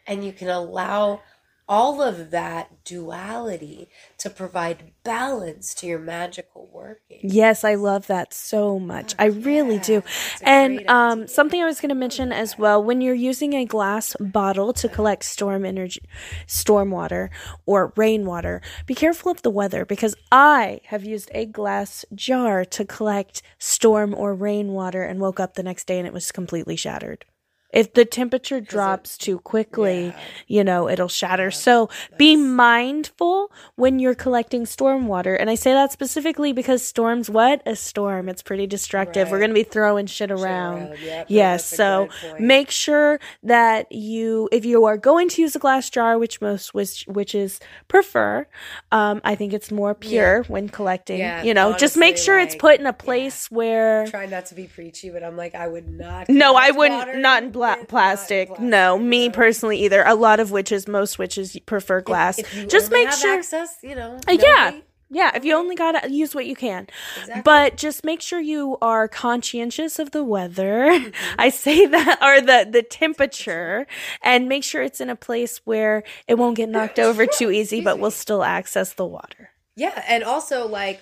And 0.05 0.25
you 0.25 0.33
can 0.33 0.49
allow 0.49 1.21
all 1.69 2.01
of 2.01 2.31
that 2.31 2.83
duality 2.83 3.87
to 4.17 4.27
provide 4.27 4.91
balance 5.03 5.75
to 5.75 5.85
your 5.85 5.99
magical 5.99 6.67
working. 6.73 7.19
Yes, 7.21 7.63
I 7.63 7.75
love 7.75 8.07
that 8.07 8.33
so 8.33 8.79
much. 8.79 9.13
I 9.19 9.25
really 9.25 9.75
Yeah, 9.75 9.83
do. 9.83 10.03
And 10.41 10.89
um, 10.89 11.27
something 11.27 11.61
I 11.61 11.65
was 11.65 11.79
going 11.79 11.89
to 11.89 11.95
mention 11.95 12.31
as 12.31 12.57
well 12.57 12.83
when 12.83 13.01
you're 13.01 13.13
using 13.13 13.53
a 13.53 13.65
glass 13.65 14.15
bottle 14.19 14.73
to 14.73 14.89
collect 14.89 15.23
storm 15.23 15.63
energy, 15.63 16.01
storm 16.47 16.89
water 16.89 17.29
or 17.67 17.93
rainwater, 17.95 18.63
be 18.87 18.95
careful 18.95 19.31
of 19.31 19.43
the 19.43 19.51
weather 19.51 19.85
because 19.85 20.15
I 20.31 20.81
have 20.85 21.05
used 21.05 21.29
a 21.35 21.45
glass 21.45 22.03
jar 22.15 22.65
to 22.65 22.83
collect 22.83 23.43
storm 23.59 24.15
or 24.15 24.33
rainwater 24.33 25.03
and 25.03 25.19
woke 25.19 25.39
up 25.39 25.53
the 25.53 25.63
next 25.63 25.85
day 25.85 25.99
and 25.99 26.07
it 26.07 26.13
was 26.13 26.31
completely 26.31 26.75
shattered. 26.75 27.25
If 27.71 27.93
the 27.93 28.05
temperature 28.05 28.59
drops 28.59 29.17
too 29.17 29.39
quickly, 29.39 30.07
yeah. 30.07 30.19
you 30.47 30.63
know, 30.63 30.89
it'll 30.89 31.07
shatter. 31.07 31.51
So 31.51 31.89
be 32.17 32.35
mindful 32.35 33.51
when 33.75 33.99
you're 33.99 34.15
collecting 34.15 34.65
storm 34.65 35.07
water. 35.07 35.35
And 35.35 35.49
I 35.49 35.55
say 35.55 35.73
that 35.73 35.91
specifically 35.91 36.51
because 36.51 36.81
storms, 36.83 37.29
what? 37.29 37.61
A 37.67 37.75
storm. 37.75 38.27
It's 38.27 38.41
pretty 38.41 38.65
destructive. 38.65 39.29
We're 39.29 39.37
going 39.39 39.51
to 39.51 39.55
be 39.55 39.63
throwing 39.63 40.07
shit 40.07 40.31
around. 40.31 40.89
around, 40.89 40.99
yep, 40.99 41.27
yes. 41.29 41.65
So 41.65 42.09
make 42.39 42.71
sure 42.71 43.19
that 43.43 43.91
you, 43.91 44.49
if 44.51 44.65
you 44.65 44.85
are 44.85 44.97
going 44.97 45.29
to 45.29 45.41
use 45.41 45.55
a 45.55 45.59
glass 45.59 45.89
jar, 45.89 46.17
which 46.17 46.41
most 46.41 46.73
which, 46.73 47.05
witches 47.07 47.59
prefer, 47.87 48.47
um, 48.91 49.21
I 49.23 49.35
think 49.35 49.53
it's 49.53 49.71
more 49.71 49.93
pure 49.93 50.43
when 50.43 50.69
collecting. 50.69 51.19
Yeah, 51.19 51.43
you 51.43 51.53
know, 51.53 51.77
just 51.77 51.97
make 51.97 52.13
honestly, 52.13 52.25
sure 52.25 52.39
it's 52.39 52.55
put 52.55 52.79
in 52.79 52.85
a 52.85 52.93
place 52.93 53.51
where. 53.51 54.07
Try 54.07 54.25
not 54.25 54.47
to 54.47 54.55
be 54.55 54.65
preachy, 54.65 55.09
but 55.09 55.23
I'm 55.23 55.37
like, 55.37 55.53
I 55.53 55.67
would 55.67 55.87
not. 55.87 56.29
No, 56.29 56.55
I 56.55 56.71
wouldn't. 56.71 56.99
water 56.99 57.19
Not 57.19 57.43
in 57.43 57.51
bla- 57.59 57.77
with- 57.79 57.87
plastic. 57.87 58.59
No, 58.59 58.97
me 58.97 59.29
personally 59.29 59.83
either. 59.83 60.03
A 60.05 60.15
lot 60.15 60.39
of 60.39 60.51
witches, 60.51 60.87
most 60.87 61.19
witches 61.19 61.57
prefer 61.65 62.01
glass. 62.01 62.39
If 62.39 62.53
you 62.55 62.65
Just 62.67 62.91
make 62.91 63.11
sure. 63.11 63.35
access, 63.37 63.77
you 63.83 63.95
know. 63.95 64.17
Uh, 64.27 64.31
yeah, 64.39 64.79
yeah. 65.11 65.31
If 65.35 65.43
you 65.45 65.55
only 65.55 65.75
gotta 65.75 66.09
use 66.11 66.35
what 66.35 66.45
you 66.45 66.55
can, 66.55 66.87
Exactly. 67.19 67.41
but 67.43 67.77
just 67.77 68.03
make 68.03 68.21
sure 68.21 68.39
you 68.39 68.77
are 68.81 69.07
conscientious 69.07 69.97
of 69.99 70.11
the 70.11 70.23
weather. 70.23 70.85
Mm-hmm. 70.91 71.35
I 71.39 71.49
say 71.49 71.85
that, 71.85 72.19
or 72.21 72.41
the 72.41 72.67
the 72.69 72.83
temperature, 72.83 73.87
and 74.21 74.47
make 74.49 74.63
sure 74.63 74.81
it's 74.83 75.01
in 75.01 75.09
a 75.09 75.15
place 75.15 75.61
where 75.65 76.03
it 76.27 76.35
won't 76.35 76.57
get 76.57 76.69
knocked 76.69 76.99
over 77.07 77.25
too 77.25 77.49
easy, 77.51 77.81
but 77.81 77.99
will 77.99 78.11
still 78.11 78.43
access 78.43 78.93
the 78.93 79.05
water. 79.05 79.49
Yeah, 79.75 80.03
and 80.07 80.23
also 80.23 80.67
like, 80.67 81.01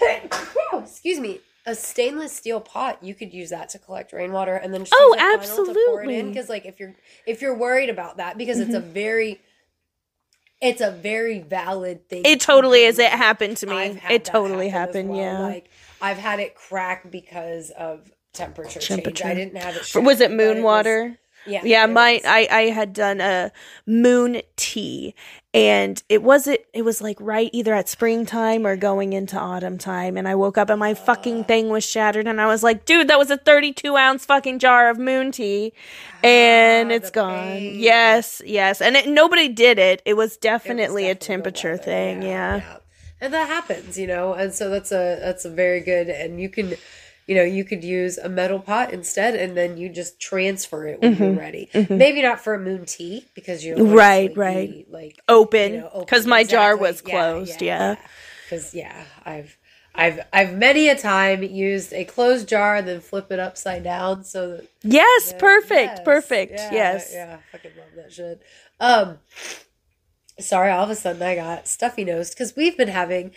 excuse 0.72 1.20
me, 1.20 1.40
a 1.66 1.74
stainless 1.74 2.34
steel 2.34 2.60
pot. 2.60 3.02
You 3.02 3.14
could 3.14 3.32
use 3.32 3.50
that 3.50 3.70
to 3.70 3.78
collect 3.78 4.12
rainwater, 4.12 4.54
and 4.56 4.72
then 4.72 4.82
just 4.82 4.94
Oh, 4.96 5.14
use 5.14 5.48
funnel 5.48 5.66
to 5.66 5.72
pour 5.72 6.02
it 6.02 6.06
absolutely. 6.06 6.18
in. 6.18 6.28
Because 6.28 6.48
like, 6.48 6.66
if 6.66 6.78
you're 6.78 6.94
if 7.26 7.42
you're 7.42 7.56
worried 7.56 7.90
about 7.90 8.18
that, 8.18 8.36
because 8.38 8.60
it's 8.60 8.74
a 8.74 8.80
mm-hmm. 8.80 8.90
very, 8.90 9.40
it's 10.60 10.80
a 10.80 10.90
very 10.90 11.38
valid 11.40 12.08
thing. 12.08 12.22
It 12.24 12.40
totally 12.40 12.80
do. 12.80 12.86
is. 12.86 12.98
It 12.98 13.10
happened 13.10 13.56
to 13.58 13.66
me. 13.66 14.00
It 14.10 14.24
totally 14.24 14.68
happen 14.68 14.94
happened. 14.94 15.08
well. 15.10 15.18
Yeah. 15.18 15.38
like 15.40 15.70
I've 16.00 16.18
had 16.18 16.40
it 16.40 16.54
crack 16.54 17.10
because 17.10 17.70
of 17.70 18.10
temperature, 18.32 18.80
Temperature. 18.80 19.24
change. 19.24 19.30
I 19.30 19.34
didn't 19.34 19.56
have 19.56 19.76
it. 19.76 20.04
Was 20.04 20.20
it 20.20 20.30
moon 20.30 20.62
water? 20.62 21.18
yeah, 21.46 21.62
yeah 21.64 21.86
my. 21.86 22.20
I, 22.24 22.48
I 22.50 22.62
had 22.70 22.92
done 22.92 23.20
a 23.20 23.52
moon 23.86 24.42
tea 24.56 25.14
and 25.54 26.02
it 26.08 26.22
wasn't 26.22 26.58
it 26.74 26.82
was 26.82 27.00
like 27.00 27.16
right 27.20 27.48
either 27.52 27.72
at 27.72 27.88
springtime 27.88 28.66
or 28.66 28.76
going 28.76 29.12
into 29.12 29.38
autumn 29.38 29.78
time. 29.78 30.16
And 30.16 30.26
i 30.26 30.34
woke 30.34 30.58
up 30.58 30.68
and 30.68 30.80
my 30.80 30.94
fucking 30.94 31.44
thing 31.44 31.68
was 31.70 31.84
shattered. 31.84 32.26
And 32.26 32.40
i 32.40 32.46
was 32.46 32.62
like 32.64 32.84
dude 32.84 33.08
that 33.08 33.18
was 33.18 33.30
a 33.30 33.36
32 33.36 33.96
ounce 33.96 34.26
fucking 34.26 34.58
jar 34.58 34.90
of 34.90 34.98
moon 34.98 35.30
tea. 35.30 35.72
And 36.24 36.90
Ah, 36.90 36.94
it's 36.96 37.10
gone. 37.10 37.32
pain. 37.38 37.78
yes 37.80 38.42
yes. 38.44 38.80
And 38.80 38.96
it, 38.96 39.08
nobody 39.08 39.48
did 39.48 39.78
it. 39.78 40.02
It 40.04 40.14
was 40.14 40.24
It 40.24 40.34
was 40.34 40.36
definitely 40.38 41.08
a 41.08 41.14
temperature 41.14 41.72
weather, 41.72 41.82
thing 41.84 42.22
yeah, 42.22 42.78
and 43.20 43.32
that 43.32 43.46
happens 43.48 43.96
you 43.96 44.06
know? 44.08 44.32
And 44.34 44.52
so 44.52 44.68
that's 44.68 44.90
a 44.90 45.18
that's 45.20 45.44
a 45.44 45.50
very 45.50 45.80
good 45.80 46.08
and 46.08 46.40
you 46.40 46.48
can 46.48 46.74
you 47.26 47.34
know 47.34 47.42
you 47.42 47.64
could 47.64 47.82
use 47.84 48.18
a 48.18 48.28
metal 48.28 48.58
pot 48.60 48.92
instead 48.92 49.34
and 49.34 49.56
then 49.56 49.76
you 49.76 49.88
just 49.88 50.20
transfer 50.20 50.86
it 50.86 51.00
when 51.00 51.16
you're 51.16 51.32
ready. 51.32 51.68
Maybe 51.88 52.22
not 52.22 52.40
for 52.40 52.54
a 52.54 52.58
moon 52.58 52.84
tea 52.84 53.26
because 53.34 53.64
you 53.64 53.74
Mm-hmm. 53.74 53.94
Right, 53.94 54.36
right. 54.36 54.86
like 54.90 55.20
open 55.28 55.72
you 55.72 55.80
know, 55.80 55.90
because 56.00 56.26
my 56.26 56.44
jar 56.44 56.76
was 56.76 57.00
closed 57.00 57.62
yeah, 57.62 57.96
because 58.44 58.74
yeah 58.74 59.04
i've 59.24 59.56
I've 59.94 60.20
I've 60.32 60.54
many 60.54 60.88
a 60.88 60.98
time 60.98 61.42
used 61.42 61.92
a 61.92 62.04
closed 62.04 62.48
jar 62.48 62.74
and 62.76 62.86
then 62.86 63.00
flip 63.00 63.30
it 63.30 63.38
upside 63.38 63.84
down 63.84 64.24
so 64.24 64.56
that 64.56 64.68
yes 64.82 65.30
Yeah, 65.32 65.38
perfect 65.38 65.98
yes, 65.98 66.04
perfect 66.04 66.52
yeah, 66.52 66.72
yes. 66.72 67.10
Yeah, 67.12 67.36
I 67.38 67.56
fucking 67.56 67.70
love 67.78 67.94
that 67.96 68.12
shit. 68.12 68.42
Um, 68.80 69.18
sorry, 70.40 70.70
all 70.72 70.84
of 70.84 70.90
a 70.90 70.96
sudden 70.96 71.22
I 71.22 71.36
got 71.36 71.68
stuffy 71.68 72.04
nosed 72.04 72.34
because 72.34 72.56
we've 72.56 72.76
been 72.76 72.88
having 72.88 73.30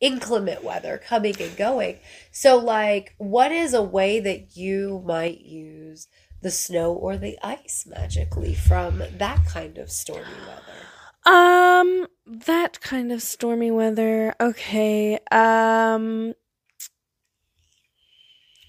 inclement 0.00 0.62
weather 0.62 0.98
coming 0.98 1.34
and 1.40 1.56
going. 1.56 1.98
So, 2.30 2.56
like, 2.56 3.14
what 3.18 3.52
is 3.52 3.74
a 3.74 3.82
way 3.82 4.20
that 4.20 4.56
you 4.56 5.02
might 5.06 5.40
use 5.40 6.08
the 6.42 6.50
snow 6.50 6.92
or 6.92 7.16
the 7.16 7.38
ice 7.42 7.86
magically 7.86 8.54
from 8.54 9.02
that 9.18 9.44
kind 9.46 9.78
of 9.78 9.90
stormy 9.90 10.24
weather? 10.46 10.86
Um, 11.26 12.06
that 12.26 12.80
kind 12.80 13.10
of 13.10 13.20
stormy 13.22 13.70
weather. 13.70 14.34
Okay. 14.40 15.18
Um, 15.32 16.34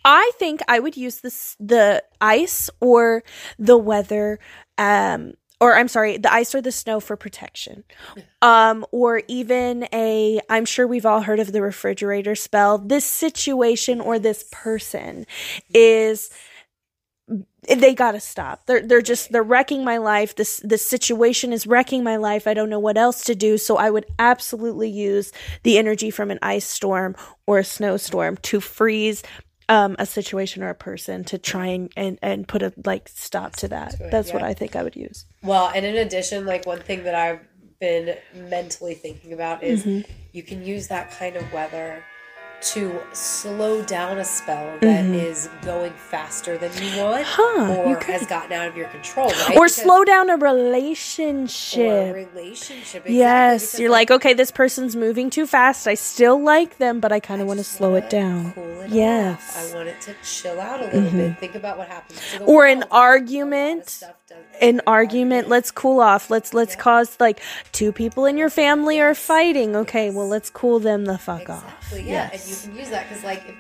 I 0.04 0.32
think 0.40 0.62
I 0.68 0.80
would 0.80 0.96
use 0.96 1.20
this 1.20 1.56
the 1.60 2.04
ice 2.22 2.70
or 2.80 3.24
the 3.60 3.78
weather. 3.78 4.40
Um, 4.78 5.34
or 5.60 5.76
I'm 5.76 5.88
sorry, 5.88 6.18
the 6.18 6.32
ice 6.32 6.54
or 6.54 6.62
the 6.62 6.72
snow 6.72 7.00
for 7.00 7.16
protection. 7.16 7.84
Um, 8.42 8.86
or 8.92 9.24
even 9.28 9.88
a. 9.92 10.40
I'm 10.50 10.66
sure 10.66 10.86
we've 10.88 11.06
all 11.06 11.22
heard 11.22 11.40
of 11.40 11.52
the 11.52 11.62
refrigerator 11.62 12.36
spell. 12.36 12.78
This 12.78 13.06
situation 13.06 14.00
or 14.00 14.20
this 14.20 14.46
person 14.52 15.26
is 15.74 16.30
they 17.68 17.94
gotta 17.94 18.20
stop. 18.20 18.66
They're 18.68 18.86
they're 18.86 19.02
just 19.02 19.32
they're 19.32 19.44
wrecking 19.44 19.84
my 19.84 19.98
life. 19.98 20.36
This 20.36 20.62
this 20.64 20.88
situation 20.88 21.52
is 21.52 21.68
wrecking 21.68 22.04
my 22.04 22.16
life. 22.16 22.48
I 22.48 22.54
don't 22.54 22.70
know 22.70 22.80
what 22.80 22.98
else 22.98 23.24
to 23.26 23.36
do. 23.36 23.58
So 23.58 23.78
I 23.78 23.90
would 23.90 24.06
absolutely 24.20 24.90
use 24.90 25.32
the 25.64 25.78
energy 25.78 26.10
from 26.10 26.32
an 26.32 26.40
ice 26.42 26.66
storm 26.68 27.16
or 27.46 27.60
a 27.60 27.64
snowstorm 27.64 28.38
to 28.44 28.62
freeze 28.62 29.24
um, 29.70 29.96
a 30.00 30.06
situation 30.06 30.64
or 30.64 30.70
a 30.70 30.76
person 30.76 31.24
to 31.26 31.38
try 31.38 31.68
and, 31.68 31.92
and, 31.98 32.18
and 32.22 32.48
put 32.48 32.62
a 32.64 32.74
like 32.86 33.10
stop 33.14 33.56
to 33.58 33.68
that. 33.68 33.96
it, 33.96 34.12
That's 34.12 34.32
what. 34.32 34.44
I 34.44 34.54
think 34.54 34.76
I 34.76 34.84
would 34.84 34.96
use. 34.96 35.26
Well, 35.44 35.72
and 35.74 35.86
in 35.86 35.98
addition, 35.98 36.46
like 36.46 36.66
one 36.66 36.80
thing 36.80 37.04
that 37.04 37.16
I've 37.16 37.40
been 37.80 38.18
mentally 38.34 38.96
thinking 38.96 39.34
about 39.34 39.64
is 39.64 39.84
Mm-hmm. 39.84 40.12
you 40.32 40.44
can 40.44 40.64
use 40.66 40.88
that 40.88 41.12
kind 41.12 41.36
of 41.36 41.52
weather 41.54 42.04
to 42.60 43.00
slow 43.14 43.84
down 43.84 44.18
a 44.18 44.26
spell 44.26 44.78
that 44.82 45.06
is 45.06 45.48
going 45.62 45.94
faster 45.94 46.58
than 46.58 46.72
you 46.74 47.02
want 47.04 47.24
Mm-hmm. 47.24 47.24
Huh, 47.28 47.72
you 47.90 47.96
or 47.96 48.00
has 48.04 48.26
gotten 48.26 48.52
out 48.52 48.68
of 48.68 48.76
your 48.76 48.88
control, 48.88 49.28
right? 49.30 49.50
Or 49.52 49.66
Because- 49.66 49.76
slow 49.76 50.04
down 50.04 50.30
a 50.30 50.34
or 50.34 50.36
a 50.48 50.54
relationship. 50.54 52.16
relationship. 52.16 53.06
exactly, 53.06 53.16
Yes, 53.18 53.80
you're 53.80 53.90
like, 53.92 54.10
okay, 54.12 54.34
this 54.34 54.52
person's 54.52 54.96
moving 54.96 55.30
too 55.30 55.46
fast. 55.46 55.88
I 55.88 55.94
still 55.94 56.42
like 56.42 56.78
them, 56.78 57.00
but 57.00 57.12
I 57.12 57.20
kind 57.20 57.42
of 57.42 57.48
want 57.48 57.60
to 57.60 57.64
slow 57.64 57.96
it 57.96 58.10
down. 58.10 58.54
Cool 58.54 58.82
it 58.82 58.90
Yes. 58.92 59.42
Mm-hmm. 59.56 59.60
off. 59.68 59.72
I 59.74 59.76
want 59.76 59.88
it 59.90 60.02
to 60.02 60.16
chill 60.24 60.60
out 60.60 60.82
a 60.82 60.86
little 60.86 61.12
bit. 61.12 61.38
Think 61.40 61.56
about 61.56 61.78
what 61.78 61.88
happens 61.88 62.20
to 62.32 62.40
the 62.40 62.46
Or 62.46 62.66
an 62.66 62.80
world. 62.80 62.90
A 62.92 62.96
lot 62.96 62.98
of 62.98 63.04
argument. 63.04 64.04
an 64.62 64.82
argument 64.88 65.48
let's 65.48 65.72
cool 65.72 66.00
off 66.02 66.30
let's 66.30 66.54
let's 66.54 66.76
cause 66.76 67.16
like 67.20 67.40
two 67.72 67.92
people 67.92 68.26
in 68.26 68.38
your 68.38 68.50
family 68.50 69.00
are 69.00 69.16
fighting 69.16 69.76
okay 69.76 70.10
well 70.10 70.28
let's 70.28 70.50
cool 70.50 70.80
them 70.80 71.06
the 71.06 71.18
fuck 71.18 71.50
off 71.50 71.64
Exactly, 71.94 72.10
yeah, 72.12 72.30
and 72.34 72.42
you 72.50 72.56
can 72.56 72.76
use 72.78 72.90
that 72.90 73.08
because, 73.10 73.24
like, 73.24 73.44
if, 73.48 73.56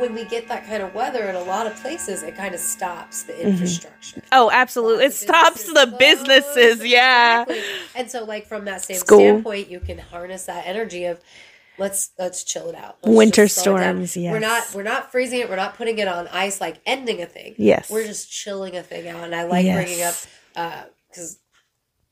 when 0.00 0.14
we 0.14 0.24
get 0.26 0.48
that 0.48 0.66
kind 0.66 0.82
of 0.82 0.94
weather 0.94 1.24
in 1.30 1.34
a 1.34 1.42
lot 1.42 1.66
of 1.66 1.74
places, 1.76 2.22
it 2.22 2.36
kind 2.36 2.54
of 2.54 2.60
stops 2.60 3.22
the 3.22 3.40
infrastructure. 3.46 4.22
oh 4.32 4.50
absolutely 4.52 5.06
it 5.06 5.14
stops 5.14 5.64
the 5.64 5.94
businesses 5.98 6.44
businesses 6.78 6.84
yeah 6.84 7.42
Exactly. 7.42 7.62
And 7.96 8.10
so, 8.10 8.24
like, 8.24 8.46
from 8.46 8.64
that 8.66 8.82
same 8.82 8.98
School. 8.98 9.18
standpoint, 9.20 9.68
you 9.70 9.80
can 9.80 9.98
harness 9.98 10.44
that 10.46 10.66
energy 10.66 11.04
of 11.06 11.20
let's 11.78 12.10
let's 12.18 12.44
chill 12.44 12.68
it 12.68 12.74
out. 12.74 12.98
Let's 13.02 13.16
Winter 13.16 13.44
just 13.44 13.62
slow 13.62 13.76
it 13.76 13.80
down. 13.80 14.06
storms, 14.06 14.32
We're 14.32 14.38
not 14.40 14.74
we're 14.74 14.82
not 14.82 15.10
freezing 15.10 15.40
it. 15.40 15.48
We're 15.48 15.56
not 15.56 15.76
putting 15.76 15.98
it 15.98 16.08
on 16.08 16.28
ice, 16.28 16.60
like 16.60 16.80
ending 16.84 17.22
a 17.22 17.26
thing. 17.26 17.54
Yes. 17.56 17.88
we're 17.90 18.04
just 18.04 18.30
chilling 18.30 18.76
a 18.76 18.82
thing 18.82 19.08
out. 19.08 19.24
And 19.24 19.34
I 19.34 19.44
like 19.44 19.64
Yes. 19.64 19.76
bringing 19.84 20.02
up 20.04 20.14
uh 20.56 20.84
because. 21.08 21.38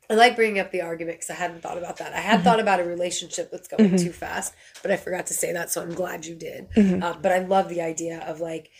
I 0.08 0.14
like 0.14 0.36
bringing 0.36 0.58
up 0.60 0.70
the 0.70 0.82
argument 0.82 1.18
because 1.18 1.30
I 1.30 1.34
hadn't 1.34 1.62
thought 1.62 1.78
about 1.78 1.96
that. 1.98 2.12
I 2.12 2.16
Mm-hmm. 2.18 2.26
had 2.28 2.42
thought 2.44 2.60
about 2.60 2.80
a 2.80 2.84
relationship 2.84 3.50
that's 3.50 3.68
going 3.68 3.96
too 3.96 4.12
fast, 4.12 4.54
but 4.82 4.90
I 4.90 4.96
forgot 4.96 5.26
to 5.28 5.34
say 5.34 5.52
that, 5.52 5.70
so 5.70 5.82
I'm 5.82 5.94
glad 5.94 6.26
you 6.26 6.34
did. 6.34 6.70
Mm-hmm. 6.72 7.02
Um, 7.02 7.18
but 7.22 7.32
I 7.32 7.38
love 7.40 7.68
the 7.68 7.80
idea 7.82 8.20
of 8.26 8.40
like 8.40 8.70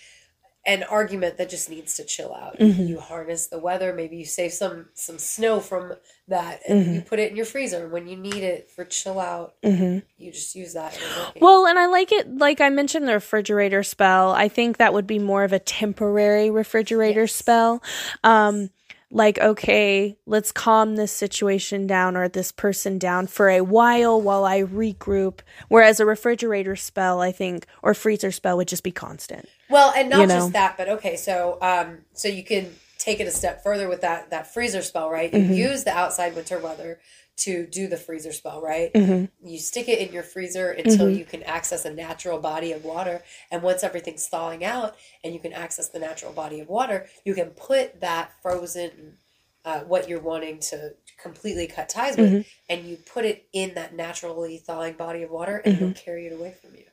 an 0.68 0.82
argument 0.82 1.38
that 1.38 1.48
just 1.48 1.70
needs 1.70 1.94
to 1.94 2.04
chill 2.04 2.34
out. 2.34 2.58
Mm-hmm. 2.58 2.82
You 2.88 2.98
harness 2.98 3.46
the 3.46 3.58
weather. 3.60 3.92
Maybe 3.92 4.16
you 4.16 4.24
save 4.24 4.52
some 4.52 4.86
some 4.94 5.16
snow 5.16 5.60
from 5.60 5.94
that, 6.26 6.60
and 6.68 6.80
Mm-hmm. 6.84 6.94
you 6.94 7.00
put 7.02 7.20
it 7.20 7.30
in 7.30 7.36
your 7.36 7.46
freezer. 7.46 7.86
When 7.88 8.08
you 8.08 8.16
need 8.16 8.42
it 8.42 8.68
for 8.70 8.84
chill 8.84 9.20
out, 9.20 9.54
you 9.62 10.02
just 10.32 10.56
use 10.56 10.72
that. 10.74 10.92
and 10.94 11.02
it's 11.02 11.16
working. 11.18 11.40
well 11.42 11.66
and 11.66 11.78
i 11.78 11.86
like 11.86 12.10
it 12.10 12.36
like 12.36 12.60
i 12.60 12.68
mentioned 12.68 13.06
the 13.06 13.12
refrigerator 13.12 13.82
spell 13.84 14.30
i 14.32 14.48
think 14.48 14.78
that 14.78 14.92
would 14.92 15.06
be 15.06 15.18
more 15.20 15.44
of 15.44 15.52
a 15.52 15.58
temporary 15.60 16.50
refrigerator 16.50 17.20
Yes. 17.22 17.32
spell 17.34 17.82
um 18.24 18.70
like 19.10 19.38
okay 19.38 20.16
let's 20.26 20.50
calm 20.50 20.96
this 20.96 21.12
situation 21.12 21.86
down 21.86 22.16
or 22.16 22.28
this 22.28 22.50
person 22.50 22.98
down 22.98 23.26
for 23.26 23.48
a 23.48 23.60
while 23.60 24.20
while 24.20 24.44
i 24.44 24.60
regroup 24.62 25.40
whereas 25.68 26.00
a 26.00 26.04
refrigerator 26.06 26.74
spell 26.74 27.20
i 27.20 27.30
think 27.30 27.66
or 27.82 27.94
freezer 27.94 28.32
spell 28.32 28.56
would 28.56 28.66
just 28.68 28.82
be 28.82 28.90
constant 28.90 29.48
Well, 29.68 29.92
and 29.96 30.10
not 30.10 30.20
you 30.20 30.26
know. 30.26 30.34
just 30.40 30.52
that, 30.52 30.76
but 30.76 30.88
okay. 30.88 31.16
So, 31.16 31.58
um, 31.60 31.98
so 32.12 32.28
you 32.28 32.44
can 32.44 32.70
take 32.98 33.20
it 33.20 33.26
a 33.26 33.30
step 33.30 33.62
further 33.62 33.88
with 33.88 34.00
that 34.02 34.30
that 34.30 34.52
freezer 34.52 34.82
spell, 34.82 35.10
right? 35.10 35.30
Mm-hmm. 35.32 35.52
Use 35.52 35.84
the 35.84 35.90
outside 35.90 36.34
winter 36.34 36.58
weather 36.58 36.98
to 37.37 37.66
do 37.66 37.87
the 37.87 37.96
freezer 37.96 38.33
spell, 38.33 38.61
right? 38.62 38.92
Mhm. 38.94 39.29
You 39.42 39.59
stick 39.59 39.88
it 39.88 39.99
in 39.99 40.12
your 40.12 40.22
freezer 40.22 40.70
until 40.70 41.07
Mhm. 41.07 41.18
you 41.18 41.25
can 41.25 41.42
access 41.42 41.85
a 41.85 41.92
natural 41.92 42.38
body 42.38 42.72
of 42.72 42.85
water. 42.85 43.22
And 43.51 43.62
once 43.62 43.85
everything's 43.85 44.27
thawing 44.27 44.64
out 44.64 44.96
and 45.22 45.35
you 45.35 45.40
can 45.40 45.53
access 45.53 45.88
the 45.88 45.99
natural 45.99 46.33
body 46.33 46.61
of 46.61 46.68
water, 46.68 47.09
you 47.25 47.35
can 47.35 47.51
put 47.51 48.01
that 48.01 48.33
frozen, 48.40 49.18
uh, 49.66 49.81
what 49.81 50.09
you're 50.09 50.20
wanting 50.20 50.61
to 50.61 50.94
completely 51.18 51.66
cut 51.66 51.88
ties 51.88 52.16
with, 52.16 52.33
Mhm. 52.33 52.46
and 52.70 52.87
you 52.87 52.96
put 52.96 53.25
it 53.25 53.44
in 53.53 53.75
that 53.75 53.94
naturally 53.94 54.57
thawing 54.57 54.94
body 54.94 55.22
of 55.22 55.31
water 55.31 55.59
and 55.64 55.77
it'll 55.77 55.92
carry 55.92 56.27
it 56.27 56.33
away 56.33 56.55
from 56.62 56.75
you. 56.75 56.85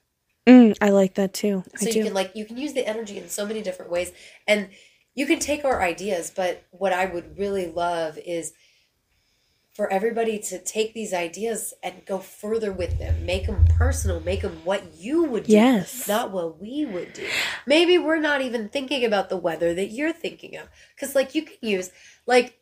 Mm, 0.46 0.76
I 0.82 0.90
like 0.90 1.14
that 1.14 1.34
too. 1.34 1.64
So 1.78 1.86
I 1.86 1.88
you 1.88 1.94
do. 1.94 2.04
can 2.04 2.14
like 2.14 2.36
you 2.36 2.44
can 2.44 2.58
use 2.58 2.74
the 2.74 2.86
energy 2.86 3.18
in 3.18 3.30
so 3.30 3.46
many 3.46 3.62
different 3.62 3.90
ways, 3.90 4.12
and 4.46 4.70
you 5.16 5.26
can 5.26 5.40
take 5.40 5.64
our 5.64 5.82
ideas. 5.82 6.32
But 6.36 6.64
what 6.72 6.92
I 6.92 7.06
would 7.06 7.38
really 7.38 7.68
love 7.68 8.18
is 8.18 8.52
for 9.74 9.92
everybody 9.92 10.38
to 10.38 10.60
take 10.64 10.94
these 10.94 11.14
ideas 11.14 11.74
and 11.82 12.06
go 12.06 12.20
further 12.20 12.72
with 12.72 13.00
them, 13.00 13.26
make 13.26 13.48
them 13.48 13.66
personal, 13.78 14.20
make 14.20 14.42
them 14.44 14.62
what 14.64 14.94
you 14.96 15.24
would 15.24 15.46
do, 15.46 15.54
Yes. 15.54 16.08
not 16.08 16.32
what 16.32 16.62
we 16.62 16.86
would 16.86 17.14
do. 17.14 17.28
Maybe 17.66 17.98
we're 17.98 18.20
not 18.20 18.42
even 18.42 18.70
thinking 18.70 19.04
about 19.04 19.30
the 19.30 19.38
weather 19.38 19.74
that 19.74 19.88
you're 19.88 20.14
thinking 20.14 20.58
of, 20.58 20.70
because 20.96 21.16
like 21.16 21.34
you 21.34 21.44
can 21.44 21.58
use 21.62 21.90
like 22.28 22.60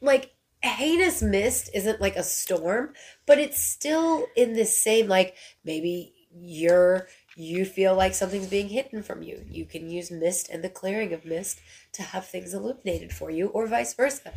like 0.00 0.34
heinous 0.62 1.22
mist 1.22 1.70
isn't 1.74 2.00
like 2.00 2.16
a 2.16 2.22
storm, 2.22 2.92
but 3.26 3.38
it's 3.38 3.62
still 3.62 4.26
in 4.36 4.52
this 4.52 4.78
same 4.80 5.08
like 5.08 5.34
maybe 5.64 6.14
you're 6.34 7.08
you 7.34 7.64
feel 7.64 7.94
like 7.94 8.14
something's 8.14 8.46
being 8.48 8.68
hidden 8.68 9.02
from 9.02 9.22
you. 9.22 9.42
You 9.48 9.64
can 9.64 9.88
use 9.88 10.10
mist 10.10 10.50
and 10.50 10.62
the 10.62 10.68
clearing 10.68 11.14
of 11.14 11.24
mist 11.24 11.60
to 11.94 12.02
have 12.02 12.26
things 12.26 12.52
illuminated 12.52 13.10
for 13.12 13.30
you, 13.30 13.46
or 13.48 13.66
vice 13.66 13.94
versa. 13.94 14.34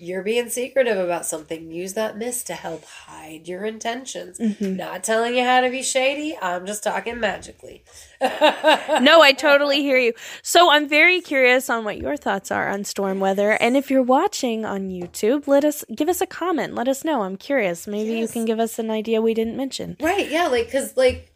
You're 0.00 0.22
being 0.22 0.48
secretive 0.48 0.96
about 0.96 1.26
something. 1.26 1.72
Use 1.72 1.94
that 1.94 2.16
mist 2.16 2.46
to 2.46 2.54
help 2.54 2.84
hide 2.84 3.48
your 3.48 3.64
intentions. 3.64 4.38
Mm-hmm. 4.38 4.76
Not 4.76 5.02
telling 5.02 5.34
you 5.34 5.42
how 5.42 5.60
to 5.60 5.70
be 5.70 5.82
shady. 5.82 6.38
I'm 6.40 6.66
just 6.66 6.84
talking 6.84 7.18
magically. 7.18 7.82
no, 8.20 9.20
I 9.22 9.34
totally 9.36 9.82
hear 9.82 9.98
you. 9.98 10.12
So 10.40 10.70
I'm 10.70 10.88
very 10.88 11.20
curious 11.20 11.68
on 11.68 11.82
what 11.82 11.98
your 11.98 12.16
thoughts 12.16 12.52
are 12.52 12.68
on 12.68 12.84
storm 12.84 13.18
weather. 13.18 13.52
And 13.60 13.76
if 13.76 13.90
you're 13.90 14.00
watching 14.00 14.64
on 14.64 14.88
YouTube, 14.88 15.48
let 15.48 15.64
us 15.64 15.84
give 15.92 16.08
us 16.08 16.20
a 16.20 16.26
comment. 16.26 16.76
Let 16.76 16.86
us 16.86 17.04
know. 17.04 17.22
I'm 17.22 17.36
curious. 17.36 17.88
Maybe 17.88 18.20
you 18.20 18.28
can 18.28 18.44
give 18.44 18.60
us 18.60 18.78
an 18.78 18.92
idea 18.92 19.20
we 19.20 19.34
didn't 19.34 19.56
mention. 19.56 19.96
Right, 19.98 20.30
yeah, 20.30 20.46
like 20.46 20.70
cuz 20.70 20.96
like 20.96 21.32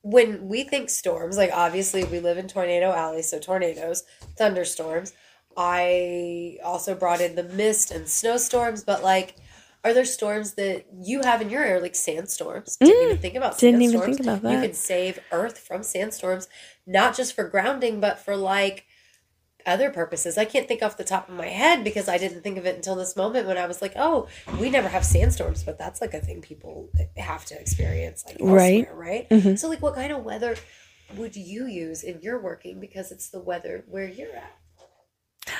when 0.00 0.48
we 0.48 0.64
think 0.64 0.88
storms, 0.88 1.36
like 1.36 1.50
obviously 1.52 2.04
we 2.04 2.20
live 2.20 2.38
in 2.38 2.48
tornado 2.48 2.92
alley, 2.92 3.20
so 3.20 3.38
tornadoes, 3.38 4.04
thunderstorms. 4.38 5.12
I 5.56 6.58
also 6.64 6.94
brought 6.94 7.20
in 7.20 7.34
the 7.34 7.44
mist 7.44 7.90
and 7.90 8.08
snowstorms, 8.08 8.84
but 8.84 9.02
like 9.02 9.36
are 9.84 9.92
there 9.92 10.06
storms 10.06 10.54
that 10.54 10.86
you 11.02 11.20
have 11.20 11.42
in 11.42 11.50
your 11.50 11.62
area, 11.62 11.82
like 11.82 11.94
sandstorms? 11.94 12.78
Didn't 12.78 13.02
even 13.02 13.18
think 13.18 13.34
about 13.34 13.52
Mm, 13.54 13.60
didn't 13.60 13.82
even 13.82 14.00
think 14.00 14.20
about 14.20 14.42
that. 14.42 14.52
You 14.52 14.60
can 14.60 14.72
save 14.72 15.18
Earth 15.30 15.58
from 15.58 15.82
sandstorms, 15.82 16.48
not 16.86 17.14
just 17.14 17.34
for 17.34 17.44
grounding, 17.44 18.00
but 18.00 18.18
for 18.18 18.34
like 18.34 18.86
other 19.66 19.90
purposes. 19.90 20.38
I 20.38 20.46
can't 20.46 20.66
think 20.66 20.82
off 20.82 20.96
the 20.96 21.04
top 21.04 21.28
of 21.28 21.34
my 21.34 21.48
head 21.48 21.84
because 21.84 22.08
I 22.08 22.16
didn't 22.16 22.42
think 22.42 22.56
of 22.56 22.64
it 22.66 22.76
until 22.76 22.94
this 22.94 23.14
moment 23.14 23.46
when 23.46 23.58
I 23.58 23.66
was 23.66 23.82
like, 23.82 23.92
oh, 23.96 24.26
we 24.58 24.70
never 24.70 24.88
have 24.88 25.04
sandstorms, 25.04 25.62
but 25.62 25.78
that's 25.78 26.00
like 26.00 26.14
a 26.14 26.20
thing 26.20 26.40
people 26.40 26.88
have 27.18 27.44
to 27.46 27.60
experience 27.60 28.24
like 28.26 28.36
Right. 28.40 28.88
right? 28.94 29.28
Mhm. 29.28 29.58
So 29.58 29.68
like 29.68 29.82
what 29.82 29.94
kind 29.94 30.12
of 30.12 30.24
weather 30.24 30.56
would 31.16 31.36
you 31.36 31.66
use 31.66 32.02
in 32.02 32.22
your 32.22 32.40
working 32.40 32.80
because 32.80 33.12
it's 33.12 33.28
the 33.28 33.40
weather 33.40 33.84
where 33.86 34.08
you're 34.08 34.34
at? 34.34 34.56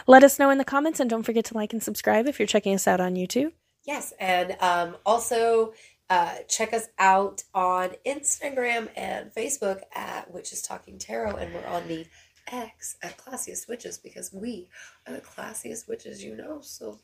Let 0.06 0.24
us 0.24 0.38
know 0.38 0.50
in 0.50 0.58
the 0.58 0.64
comments 0.64 1.00
and 1.00 1.08
don't 1.10 1.22
forget 1.24 1.44
to 1.46 1.54
like 1.54 1.72
and 1.72 1.82
subscribe 1.82 2.26
if 2.26 2.38
you're 2.38 2.46
checking 2.46 2.74
us 2.74 2.86
out 2.88 3.00
on 3.00 3.14
YouTube. 3.14 3.52
Yes, 3.86 4.12
and 4.18 4.56
um, 4.60 4.96
also 5.04 5.74
uh, 6.10 6.36
check 6.48 6.72
us 6.72 6.88
out 6.98 7.42
on 7.54 7.90
Instagram 8.06 8.88
and 8.96 9.30
Facebook 9.34 9.80
at 9.94 10.32
Witches 10.32 10.62
Talking 10.62 10.98
Tarot, 10.98 11.36
and 11.36 11.52
we're 11.54 11.66
on 11.66 11.86
the 11.88 12.06
X 12.50 12.96
at 13.02 13.16
Classiest 13.18 13.68
Witches 13.68 13.98
because 13.98 14.30
we 14.32 14.68
are 15.06 15.14
the 15.14 15.20
classiest 15.20 15.88
witches 15.88 16.22
you 16.22 16.36
know. 16.36 16.60
So, 16.62 16.98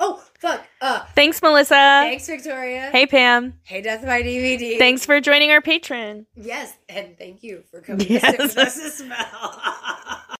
oh 0.00 0.22
fuck! 0.40 0.66
Uh, 0.80 1.04
Thanks, 1.14 1.40
Melissa. 1.42 1.68
thanks, 1.74 2.26
Victoria. 2.26 2.88
Hey, 2.92 3.06
Pam. 3.06 3.58
hey, 3.62 3.82
Death 3.82 4.04
by 4.04 4.22
DVD. 4.22 4.78
Thanks 4.78 5.04
for 5.04 5.20
joining 5.20 5.50
our 5.50 5.60
Patreon. 5.60 6.24
Yes, 6.34 6.74
and 6.88 7.16
thank 7.18 7.42
you 7.42 7.62
for 7.70 7.80
coming 7.82 8.06
Yes. 8.08 8.54
to 8.54 8.60
us 8.62 8.78
as 8.78 9.02
well. 9.08 9.60